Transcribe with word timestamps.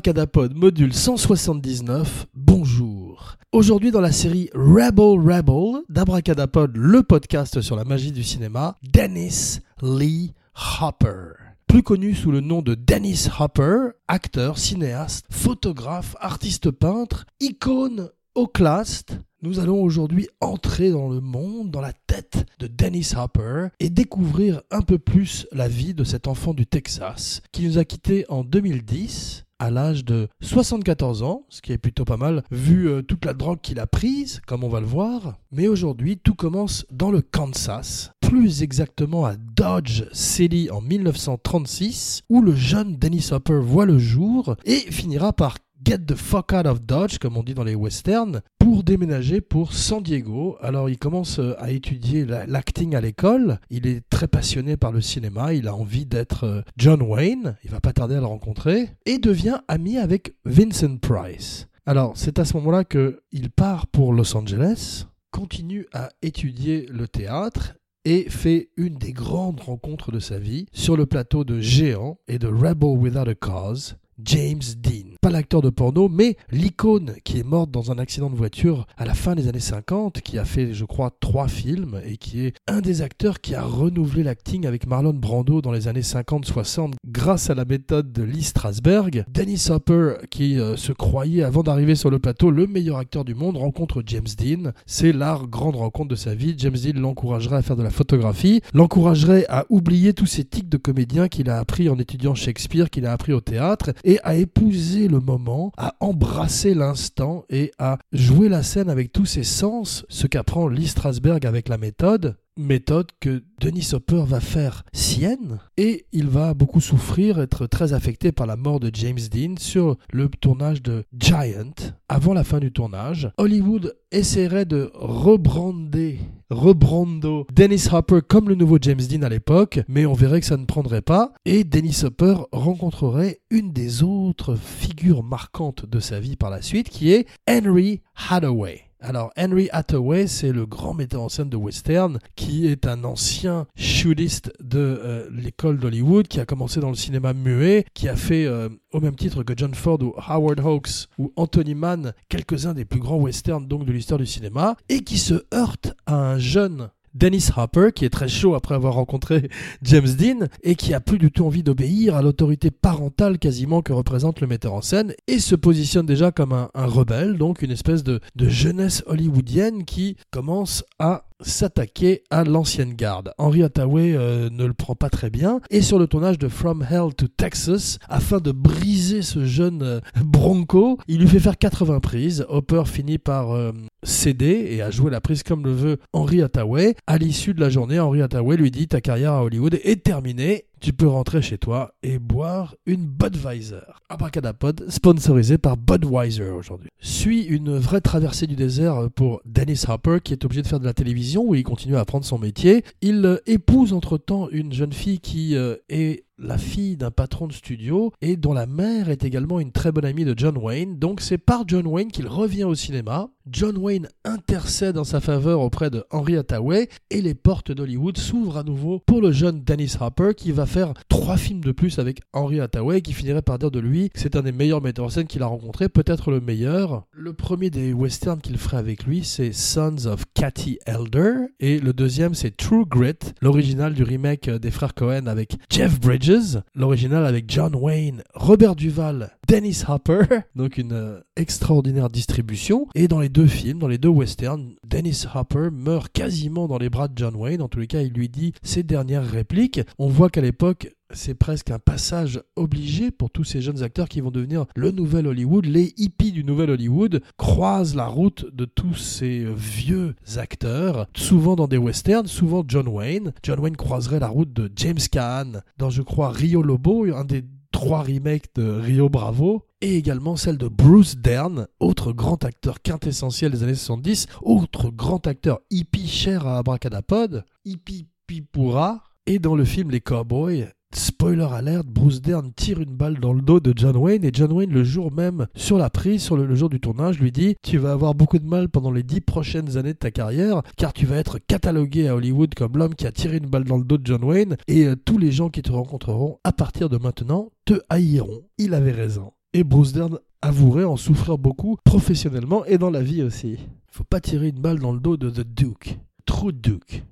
Abracadapod 0.00 0.56
module 0.56 0.94
179, 0.94 2.26
bonjour. 2.32 3.36
Aujourd'hui 3.52 3.90
dans 3.90 4.00
la 4.00 4.12
série 4.12 4.48
Rebel 4.54 5.20
Rebel 5.20 5.82
d'Abracadapod, 5.90 6.74
le 6.74 7.02
podcast 7.02 7.60
sur 7.60 7.76
la 7.76 7.84
magie 7.84 8.10
du 8.10 8.24
cinéma, 8.24 8.78
Dennis 8.82 9.58
Lee 9.82 10.32
Hopper. 10.80 11.34
Plus 11.66 11.82
connu 11.82 12.14
sous 12.14 12.30
le 12.30 12.40
nom 12.40 12.62
de 12.62 12.74
Dennis 12.74 13.28
Hopper, 13.38 13.90
acteur, 14.08 14.56
cinéaste, 14.56 15.26
photographe, 15.30 16.16
artiste 16.18 16.70
peintre, 16.70 17.26
icône 17.38 18.08
oclaste, 18.34 19.18
nous 19.42 19.58
allons 19.58 19.82
aujourd'hui 19.82 20.28
entrer 20.40 20.90
dans 20.92 21.10
le 21.10 21.20
monde, 21.20 21.70
dans 21.70 21.82
la 21.82 21.92
tête 21.92 22.46
de 22.58 22.68
Dennis 22.68 23.12
Hopper 23.14 23.68
et 23.80 23.90
découvrir 23.90 24.62
un 24.70 24.80
peu 24.80 24.98
plus 24.98 25.46
la 25.52 25.68
vie 25.68 25.92
de 25.92 26.04
cet 26.04 26.26
enfant 26.26 26.54
du 26.54 26.66
Texas 26.66 27.42
qui 27.52 27.66
nous 27.66 27.76
a 27.76 27.84
quittés 27.84 28.24
en 28.30 28.44
2010 28.44 29.44
à 29.60 29.70
l'âge 29.70 30.04
de 30.04 30.26
74 30.40 31.22
ans, 31.22 31.44
ce 31.50 31.60
qui 31.60 31.72
est 31.72 31.78
plutôt 31.78 32.04
pas 32.04 32.16
mal 32.16 32.42
vu 32.50 32.88
euh, 32.88 33.02
toute 33.02 33.24
la 33.24 33.34
drogue 33.34 33.60
qu'il 33.60 33.78
a 33.78 33.86
prise, 33.86 34.40
comme 34.46 34.64
on 34.64 34.68
va 34.68 34.80
le 34.80 34.86
voir. 34.86 35.38
Mais 35.52 35.68
aujourd'hui, 35.68 36.16
tout 36.16 36.34
commence 36.34 36.86
dans 36.90 37.10
le 37.10 37.20
Kansas, 37.20 38.10
plus 38.20 38.62
exactement 38.62 39.26
à 39.26 39.36
Dodge 39.36 40.04
City 40.12 40.70
en 40.72 40.80
1936, 40.80 42.22
où 42.30 42.40
le 42.40 42.54
jeune 42.54 42.96
Dennis 42.96 43.28
Hopper 43.32 43.60
voit 43.62 43.86
le 43.86 43.98
jour 43.98 44.56
et 44.64 44.78
finira 44.90 45.32
par 45.34 45.58
get 45.84 45.98
the 45.98 46.14
fuck 46.14 46.52
out 46.52 46.66
of 46.66 46.82
Dodge, 46.82 47.18
comme 47.18 47.36
on 47.36 47.42
dit 47.42 47.54
dans 47.54 47.64
les 47.64 47.74
westerns, 47.74 48.40
pour 48.70 48.84
déménager 48.84 49.40
pour 49.40 49.72
San 49.72 50.00
Diego. 50.00 50.56
Alors 50.60 50.88
il 50.88 50.96
commence 50.96 51.40
euh, 51.40 51.54
à 51.58 51.72
étudier 51.72 52.24
l'acting 52.24 52.94
à 52.94 53.00
l'école, 53.00 53.58
il 53.68 53.88
est 53.88 54.08
très 54.08 54.28
passionné 54.28 54.76
par 54.76 54.92
le 54.92 55.00
cinéma, 55.00 55.54
il 55.54 55.66
a 55.66 55.74
envie 55.74 56.06
d'être 56.06 56.44
euh, 56.44 56.62
John 56.76 57.02
Wayne, 57.02 57.56
il 57.64 57.70
va 57.70 57.80
pas 57.80 57.92
tarder 57.92 58.14
à 58.14 58.20
le 58.20 58.26
rencontrer, 58.26 58.90
et 59.06 59.18
devient 59.18 59.58
ami 59.66 59.98
avec 59.98 60.36
Vincent 60.44 60.98
Price. 60.98 61.66
Alors 61.84 62.12
c'est 62.14 62.38
à 62.38 62.44
ce 62.44 62.56
moment-là 62.58 62.84
qu'il 62.84 63.50
part 63.50 63.88
pour 63.88 64.12
Los 64.12 64.36
Angeles, 64.36 65.06
continue 65.32 65.88
à 65.92 66.10
étudier 66.22 66.86
le 66.92 67.08
théâtre 67.08 67.74
et 68.04 68.30
fait 68.30 68.68
une 68.76 68.94
des 68.94 69.12
grandes 69.12 69.58
rencontres 69.58 70.12
de 70.12 70.20
sa 70.20 70.38
vie 70.38 70.66
sur 70.72 70.96
le 70.96 71.06
plateau 71.06 71.42
de 71.42 71.58
Géant 71.58 72.18
et 72.28 72.38
de 72.38 72.46
Rebel 72.46 72.96
Without 72.96 73.30
a 73.30 73.34
Cause, 73.34 73.96
James 74.22 74.62
Dean. 74.76 75.16
Pas 75.20 75.28
l'acteur 75.28 75.60
de 75.60 75.68
porno, 75.68 76.08
mais 76.08 76.38
l'icône 76.50 77.12
qui 77.24 77.38
est 77.38 77.42
morte 77.42 77.70
dans 77.70 77.92
un 77.92 77.98
accident 77.98 78.30
de 78.30 78.36
voiture 78.36 78.86
à 78.96 79.04
la 79.04 79.12
fin 79.12 79.34
des 79.34 79.48
années 79.48 79.60
50, 79.60 80.22
qui 80.22 80.38
a 80.38 80.46
fait, 80.46 80.72
je 80.72 80.86
crois, 80.86 81.10
trois 81.20 81.46
films 81.46 82.00
et 82.06 82.16
qui 82.16 82.46
est 82.46 82.54
un 82.66 82.80
des 82.80 83.02
acteurs 83.02 83.42
qui 83.42 83.54
a 83.54 83.62
renouvelé 83.62 84.22
l'acting 84.22 84.64
avec 84.66 84.86
Marlon 84.86 85.12
Brando 85.12 85.60
dans 85.60 85.72
les 85.72 85.88
années 85.88 86.00
50-60 86.00 86.92
grâce 87.06 87.50
à 87.50 87.54
la 87.54 87.66
méthode 87.66 88.12
de 88.12 88.22
Lee 88.22 88.42
Strasberg. 88.42 89.24
Dennis 89.28 89.66
Hopper, 89.68 90.14
qui 90.30 90.58
euh, 90.58 90.76
se 90.76 90.92
croyait 90.92 91.42
avant 91.42 91.62
d'arriver 91.62 91.96
sur 91.96 92.08
le 92.08 92.18
plateau 92.18 92.50
le 92.50 92.66
meilleur 92.66 92.96
acteur 92.96 93.26
du 93.26 93.34
monde, 93.34 93.58
rencontre 93.58 94.02
James 94.06 94.22
Dean. 94.38 94.72
C'est 94.86 95.12
la 95.12 95.38
grande 95.50 95.76
rencontre 95.76 96.08
de 96.08 96.16
sa 96.16 96.34
vie. 96.34 96.54
James 96.56 96.78
Dean 96.82 96.98
l'encouragerait 96.98 97.56
à 97.56 97.62
faire 97.62 97.76
de 97.76 97.82
la 97.82 97.90
photographie, 97.90 98.62
l'encouragerait 98.72 99.44
à 99.50 99.66
oublier 99.68 100.14
tous 100.14 100.24
ces 100.24 100.44
tics 100.44 100.70
de 100.70 100.78
comédien 100.78 101.28
qu'il 101.28 101.50
a 101.50 101.58
appris 101.58 101.90
en 101.90 101.98
étudiant 101.98 102.34
Shakespeare, 102.34 102.88
qu'il 102.88 103.04
a 103.04 103.12
appris 103.12 103.34
au 103.34 103.42
théâtre, 103.42 103.90
et 104.02 104.18
à 104.24 104.36
épouser 104.36 105.09
le 105.10 105.20
moment, 105.20 105.72
à 105.76 105.94
embrasser 106.00 106.74
l'instant 106.74 107.44
et 107.50 107.72
à 107.78 107.98
jouer 108.12 108.48
la 108.48 108.62
scène 108.62 108.88
avec 108.88 109.12
tous 109.12 109.26
ses 109.26 109.44
sens, 109.44 110.04
ce 110.08 110.26
qu'apprend 110.26 110.68
Lee 110.68 110.86
Strasberg 110.86 111.44
avec 111.46 111.68
la 111.68 111.78
méthode, 111.78 112.36
méthode 112.60 113.10
que 113.20 113.42
Denis 113.60 113.90
Hopper 113.92 114.24
va 114.26 114.40
faire 114.40 114.84
sienne 114.92 115.58
et 115.76 116.06
il 116.12 116.28
va 116.28 116.54
beaucoup 116.54 116.80
souffrir, 116.80 117.40
être 117.40 117.66
très 117.66 117.92
affecté 117.92 118.32
par 118.32 118.46
la 118.46 118.56
mort 118.56 118.80
de 118.80 118.90
James 118.92 119.18
Dean 119.30 119.54
sur 119.58 119.96
le 120.12 120.28
tournage 120.28 120.82
de 120.82 121.04
Giant. 121.16 121.94
Avant 122.08 122.34
la 122.34 122.44
fin 122.44 122.58
du 122.58 122.72
tournage, 122.72 123.30
Hollywood 123.38 123.96
essaierait 124.12 124.64
de 124.64 124.90
rebrander, 124.94 126.20
rebrando 126.50 127.46
Dennis 127.52 127.88
Hopper 127.92 128.20
comme 128.26 128.48
le 128.48 128.54
nouveau 128.54 128.78
James 128.80 129.00
Dean 129.00 129.22
à 129.22 129.28
l'époque, 129.28 129.80
mais 129.88 130.06
on 130.06 130.14
verrait 130.14 130.40
que 130.40 130.46
ça 130.46 130.56
ne 130.56 130.64
prendrait 130.64 131.02
pas 131.02 131.32
et 131.44 131.64
Dennis 131.64 132.02
Hopper 132.04 132.36
rencontrerait 132.52 133.40
une 133.50 133.72
des 133.72 134.02
autres 134.02 134.56
figures 134.56 135.22
marquantes 135.22 135.86
de 135.86 136.00
sa 136.00 136.20
vie 136.20 136.36
par 136.36 136.50
la 136.50 136.62
suite 136.62 136.88
qui 136.88 137.12
est 137.12 137.26
Henry 137.48 138.02
Hathaway. 138.28 138.89
Alors 139.02 139.32
Henry 139.36 139.68
Hathaway, 139.72 140.26
c'est 140.26 140.52
le 140.52 140.66
grand 140.66 140.92
metteur 140.92 141.22
en 141.22 141.30
scène 141.30 141.48
de 141.48 141.56
western 141.56 142.18
qui 142.36 142.66
est 142.66 142.86
un 142.86 143.04
ancien 143.04 143.66
shootiste 143.74 144.52
de 144.60 144.78
euh, 144.78 145.28
l'école 145.32 145.78
d'Hollywood, 145.78 146.28
qui 146.28 146.38
a 146.38 146.44
commencé 146.44 146.80
dans 146.80 146.90
le 146.90 146.94
cinéma 146.94 147.32
muet, 147.32 147.86
qui 147.94 148.08
a 148.08 148.16
fait 148.16 148.44
euh, 148.44 148.68
au 148.92 149.00
même 149.00 149.16
titre 149.16 149.42
que 149.42 149.54
John 149.56 149.74
Ford 149.74 150.02
ou 150.02 150.14
Howard 150.18 150.60
Hawks 150.60 151.08
ou 151.18 151.32
Anthony 151.36 151.74
Mann 151.74 152.12
quelques-uns 152.28 152.74
des 152.74 152.84
plus 152.84 153.00
grands 153.00 153.18
westerns 153.18 153.66
donc 153.66 153.86
de 153.86 153.92
l'histoire 153.92 154.18
du 154.18 154.26
cinéma 154.26 154.76
et 154.90 155.02
qui 155.02 155.16
se 155.16 155.44
heurte 155.54 155.94
à 156.04 156.16
un 156.16 156.38
jeune 156.38 156.90
Dennis 157.14 157.50
Hopper, 157.56 157.90
qui 157.94 158.04
est 158.04 158.10
très 158.10 158.28
chaud 158.28 158.54
après 158.54 158.74
avoir 158.74 158.94
rencontré 158.94 159.50
James 159.82 160.14
Dean, 160.18 160.46
et 160.62 160.74
qui 160.74 160.94
a 160.94 161.00
plus 161.00 161.18
du 161.18 161.30
tout 161.30 161.44
envie 161.44 161.62
d'obéir 161.62 162.16
à 162.16 162.22
l'autorité 162.22 162.70
parentale 162.70 163.38
quasiment 163.38 163.82
que 163.82 163.92
représente 163.92 164.40
le 164.40 164.46
metteur 164.46 164.74
en 164.74 164.82
scène, 164.82 165.14
et 165.26 165.38
se 165.38 165.54
positionne 165.54 166.06
déjà 166.06 166.30
comme 166.30 166.52
un, 166.52 166.68
rebelle, 166.74 167.36
donc 167.36 167.62
une 167.62 167.70
espèce 167.70 168.04
de 168.04 168.20
jeunesse 168.36 169.02
hollywoodienne 169.06 169.84
qui 169.84 170.16
commence 170.30 170.84
à 170.98 171.24
s'attaquer 171.42 172.22
à 172.30 172.44
l'ancienne 172.44 172.94
garde. 172.94 173.32
Henry 173.38 173.62
Hathaway 173.62 174.14
euh, 174.14 174.50
ne 174.50 174.64
le 174.64 174.72
prend 174.72 174.94
pas 174.94 175.10
très 175.10 175.30
bien 175.30 175.60
et 175.70 175.82
sur 175.82 175.98
le 175.98 176.06
tournage 176.06 176.38
de 176.38 176.48
From 176.48 176.84
Hell 176.88 177.14
to 177.16 177.26
Texas, 177.28 177.98
afin 178.08 178.38
de 178.38 178.52
briser 178.52 179.22
ce 179.22 179.44
jeune 179.44 179.82
euh, 179.82 180.00
Bronco, 180.22 180.98
il 181.08 181.20
lui 181.20 181.28
fait 181.28 181.40
faire 181.40 181.58
80 181.58 182.00
prises. 182.00 182.46
Hopper 182.48 182.82
finit 182.86 183.18
par 183.18 183.52
euh, 183.52 183.72
céder 184.02 184.68
et 184.70 184.82
à 184.82 184.90
jouer 184.90 185.10
la 185.10 185.20
prise 185.20 185.42
comme 185.42 185.64
le 185.64 185.72
veut 185.72 185.98
Henry 186.12 186.42
Hathaway. 186.42 186.94
À 187.06 187.18
l'issue 187.18 187.54
de 187.54 187.60
la 187.60 187.70
journée, 187.70 187.98
Henry 188.00 188.22
Hathaway 188.22 188.56
lui 188.56 188.70
dit 188.70 188.88
ta 188.88 189.00
carrière 189.00 189.32
à 189.32 189.44
Hollywood 189.44 189.78
est 189.82 190.02
terminée 190.02 190.66
tu 190.80 190.94
peux 190.94 191.06
rentrer 191.06 191.42
chez 191.42 191.58
toi 191.58 191.94
et 192.02 192.18
boire 192.18 192.74
une 192.86 193.06
Budweiser. 193.06 193.82
Abracadapod, 194.08 194.86
sponsorisé 194.88 195.58
par 195.58 195.76
Budweiser 195.76 196.48
aujourd'hui. 196.48 196.88
Suit 197.00 197.42
une 197.42 197.76
vraie 197.76 198.00
traversée 198.00 198.46
du 198.46 198.56
désert 198.56 199.10
pour 199.14 199.42
Dennis 199.44 199.84
Hopper 199.88 200.18
qui 200.24 200.32
est 200.32 200.44
obligé 200.44 200.62
de 200.62 200.66
faire 200.66 200.80
de 200.80 200.86
la 200.86 200.94
télévision 200.94 201.44
où 201.44 201.54
il 201.54 201.64
continue 201.64 201.96
à 201.96 202.00
apprendre 202.00 202.24
son 202.24 202.38
métier. 202.38 202.82
Il 203.02 203.24
euh, 203.26 203.36
épouse 203.46 203.92
entre-temps 203.92 204.48
une 204.50 204.72
jeune 204.72 204.92
fille 204.92 205.20
qui 205.20 205.54
euh, 205.54 205.76
est 205.90 206.24
la 206.40 206.58
fille 206.58 206.96
d'un 206.96 207.10
patron 207.10 207.46
de 207.46 207.52
studio 207.52 208.12
et 208.22 208.36
dont 208.36 208.52
la 208.52 208.66
mère 208.66 209.10
est 209.10 209.24
également 209.24 209.60
une 209.60 209.72
très 209.72 209.92
bonne 209.92 210.04
amie 210.04 210.24
de 210.24 210.34
John 210.36 210.56
Wayne. 210.56 210.98
Donc 210.98 211.20
c'est 211.20 211.38
par 211.38 211.64
John 211.66 211.86
Wayne 211.86 212.10
qu'il 212.10 212.26
revient 212.26 212.64
au 212.64 212.74
cinéma. 212.74 213.28
John 213.46 213.76
Wayne 213.76 214.08
intercède 214.24 214.96
en 214.96 215.04
sa 215.04 215.20
faveur 215.20 215.60
auprès 215.60 215.90
de 215.90 216.04
Henry 216.10 216.36
Hathaway 216.36 216.88
et 217.10 217.20
les 217.20 217.34
portes 217.34 217.72
d'Hollywood 217.72 218.16
s'ouvrent 218.16 218.58
à 218.58 218.62
nouveau 218.62 219.00
pour 219.06 219.20
le 219.20 219.32
jeune 219.32 219.62
Dennis 219.62 219.96
Hopper 220.00 220.32
qui 220.36 220.52
va 220.52 220.66
faire 220.66 220.94
trois 221.08 221.36
films 221.36 221.62
de 221.62 221.72
plus 221.72 221.98
avec 221.98 222.20
Henry 222.32 222.60
Hathaway 222.60 223.02
qui 223.02 223.12
finirait 223.12 223.42
par 223.42 223.58
dire 223.58 223.70
de 223.70 223.80
lui 223.80 224.10
que 224.10 224.20
c'est 224.20 224.36
un 224.36 224.42
des 224.42 224.52
meilleurs 224.52 224.82
metteurs 224.82 225.06
en 225.06 225.08
scène 225.08 225.26
qu'il 225.26 225.42
a 225.42 225.46
rencontré, 225.46 225.88
peut-être 225.88 226.30
le 226.30 226.40
meilleur. 226.40 227.04
Le 227.12 227.32
premier 227.32 227.70
des 227.70 227.92
westerns 227.92 228.40
qu'il 228.40 228.56
ferait 228.56 228.76
avec 228.76 229.04
lui 229.04 229.24
c'est 229.24 229.52
Sons 229.52 230.06
of 230.06 230.24
Cathy 230.34 230.78
Elder 230.86 231.34
et 231.58 231.80
le 231.80 231.92
deuxième 231.92 232.34
c'est 232.34 232.56
True 232.56 232.86
Grit, 232.86 233.18
l'original 233.42 233.94
du 233.94 234.04
remake 234.04 234.48
des 234.48 234.70
frères 234.70 234.94
Cohen 234.94 235.26
avec 235.26 235.56
Jeff 235.70 235.98
Bridges 235.98 236.29
l'original 236.74 237.26
avec 237.26 237.46
John 237.48 237.74
Wayne, 237.74 238.22
Robert 238.34 238.76
Duval, 238.76 239.30
Dennis 239.48 239.82
Hopper, 239.88 240.22
donc 240.54 240.78
une 240.78 240.92
euh, 240.92 241.20
extraordinaire 241.36 242.08
distribution. 242.08 242.86
Et 242.94 243.08
dans 243.08 243.20
les 243.20 243.28
deux 243.28 243.46
films, 243.46 243.80
dans 243.80 243.88
les 243.88 243.98
deux 243.98 244.08
westerns, 244.08 244.74
Dennis 244.86 245.24
Hopper 245.34 245.70
meurt 245.72 246.12
quasiment 246.12 246.68
dans 246.68 246.78
les 246.78 246.90
bras 246.90 247.08
de 247.08 247.14
John 247.16 247.34
Wayne. 247.34 247.62
En 247.62 247.68
tous 247.68 247.80
les 247.80 247.86
cas, 247.86 248.02
il 248.02 248.12
lui 248.12 248.28
dit 248.28 248.52
ses 248.62 248.82
dernières 248.82 249.26
répliques. 249.26 249.80
On 249.98 250.08
voit 250.08 250.30
qu'à 250.30 250.40
l'époque, 250.40 250.90
c'est 251.12 251.34
presque 251.34 251.70
un 251.70 251.78
passage 251.78 252.40
obligé 252.56 253.10
pour 253.10 253.30
tous 253.30 253.44
ces 253.44 253.60
jeunes 253.60 253.82
acteurs 253.82 254.08
qui 254.08 254.20
vont 254.20 254.30
devenir 254.30 254.66
le 254.76 254.90
nouvel 254.90 255.26
Hollywood. 255.26 255.66
Les 255.66 255.92
hippies 255.96 256.32
du 256.32 256.44
nouvel 256.44 256.70
Hollywood 256.70 257.22
croisent 257.36 257.94
la 257.94 258.06
route 258.06 258.46
de 258.54 258.64
tous 258.64 258.94
ces 258.94 259.44
vieux 259.44 260.14
acteurs, 260.36 261.06
souvent 261.14 261.56
dans 261.56 261.68
des 261.68 261.78
westerns, 261.78 262.26
souvent 262.26 262.64
John 262.66 262.88
Wayne. 262.88 263.32
John 263.42 263.60
Wayne 263.60 263.76
croiserait 263.76 264.20
la 264.20 264.28
route 264.28 264.52
de 264.52 264.70
James 264.76 264.98
Caan 265.10 265.62
dans, 265.78 265.90
je 265.90 266.02
crois, 266.02 266.30
Rio 266.30 266.62
Lobo, 266.62 267.06
un 267.14 267.24
des 267.24 267.44
trois 267.72 268.02
remakes 268.02 268.54
de 268.56 268.68
Rio 268.68 269.08
Bravo, 269.08 269.64
et 269.80 269.96
également 269.96 270.36
celle 270.36 270.58
de 270.58 270.68
Bruce 270.68 271.16
Dern, 271.16 271.66
autre 271.78 272.12
grand 272.12 272.44
acteur 272.44 272.82
quintessentiel 272.82 273.52
des 273.52 273.62
années 273.62 273.74
70, 273.74 274.26
autre 274.42 274.90
grand 274.90 275.26
acteur 275.26 275.60
hippie 275.70 276.08
cher 276.08 276.46
à 276.46 276.58
Abracadapod, 276.58 277.44
hippie 277.64 278.06
Pipura, 278.26 279.02
et 279.26 279.38
dans 279.38 279.54
le 279.54 279.64
film 279.64 279.90
Les 279.90 280.00
Cowboys, 280.00 280.68
Spoiler 280.92 281.46
alert, 281.52 281.86
Bruce 281.86 282.20
Dern 282.20 282.50
tire 282.52 282.80
une 282.80 282.96
balle 282.96 283.20
dans 283.20 283.32
le 283.32 283.42
dos 283.42 283.60
de 283.60 283.72
John 283.76 283.96
Wayne 283.96 284.24
et 284.24 284.30
John 284.32 284.52
Wayne 284.52 284.72
le 284.72 284.82
jour 284.82 285.12
même 285.12 285.46
sur 285.54 285.78
la 285.78 285.88
prise, 285.88 286.22
sur 286.22 286.36
le, 286.36 286.52
jour 286.56 286.68
du 286.68 286.80
tournage, 286.80 287.20
lui 287.20 287.30
dit 287.30 287.54
tu 287.62 287.78
vas 287.78 287.92
avoir 287.92 288.14
beaucoup 288.14 288.38
de 288.38 288.46
mal 288.46 288.68
pendant 288.68 288.90
les 288.90 289.04
dix 289.04 289.20
prochaines 289.20 289.76
années 289.76 289.92
de 289.92 289.98
ta 289.98 290.10
carrière 290.10 290.62
car 290.76 290.92
tu 290.92 291.06
vas 291.06 291.16
être 291.16 291.38
catalogué 291.38 292.08
à 292.08 292.16
Hollywood 292.16 292.54
comme 292.54 292.76
l'homme 292.76 292.96
qui 292.96 293.06
a 293.06 293.12
tiré 293.12 293.36
une 293.36 293.46
balle 293.46 293.64
dans 293.64 293.76
le 293.76 293.84
dos 293.84 293.98
de 293.98 294.06
John 294.06 294.24
Wayne 294.24 294.56
et 294.66 294.86
euh, 294.86 294.96
tous 294.96 295.18
les 295.18 295.30
gens 295.30 295.48
qui 295.48 295.62
te 295.62 295.70
rencontreront 295.70 296.38
à 296.42 296.52
partir 296.52 296.88
de 296.88 296.98
maintenant 296.98 297.50
te 297.64 297.74
haïront. 297.88 298.42
Il 298.58 298.74
avait 298.74 298.90
raison. 298.90 299.32
Et 299.52 299.62
Bruce 299.62 299.92
Dern 299.92 300.18
avouerait 300.42 300.84
en 300.84 300.96
souffrir 300.96 301.38
beaucoup 301.38 301.76
professionnellement 301.84 302.64
et 302.64 302.78
dans 302.78 302.90
la 302.90 303.02
vie 303.02 303.22
aussi. 303.22 303.58
Faut 303.92 304.04
pas 304.04 304.20
tirer 304.20 304.48
une 304.48 304.60
balle 304.60 304.80
dans 304.80 304.92
le 304.92 305.00
dos 305.00 305.16
de 305.16 305.30
The 305.30 305.46
Duke. 305.46 305.98
True 306.24 306.52
Duke. 306.52 307.04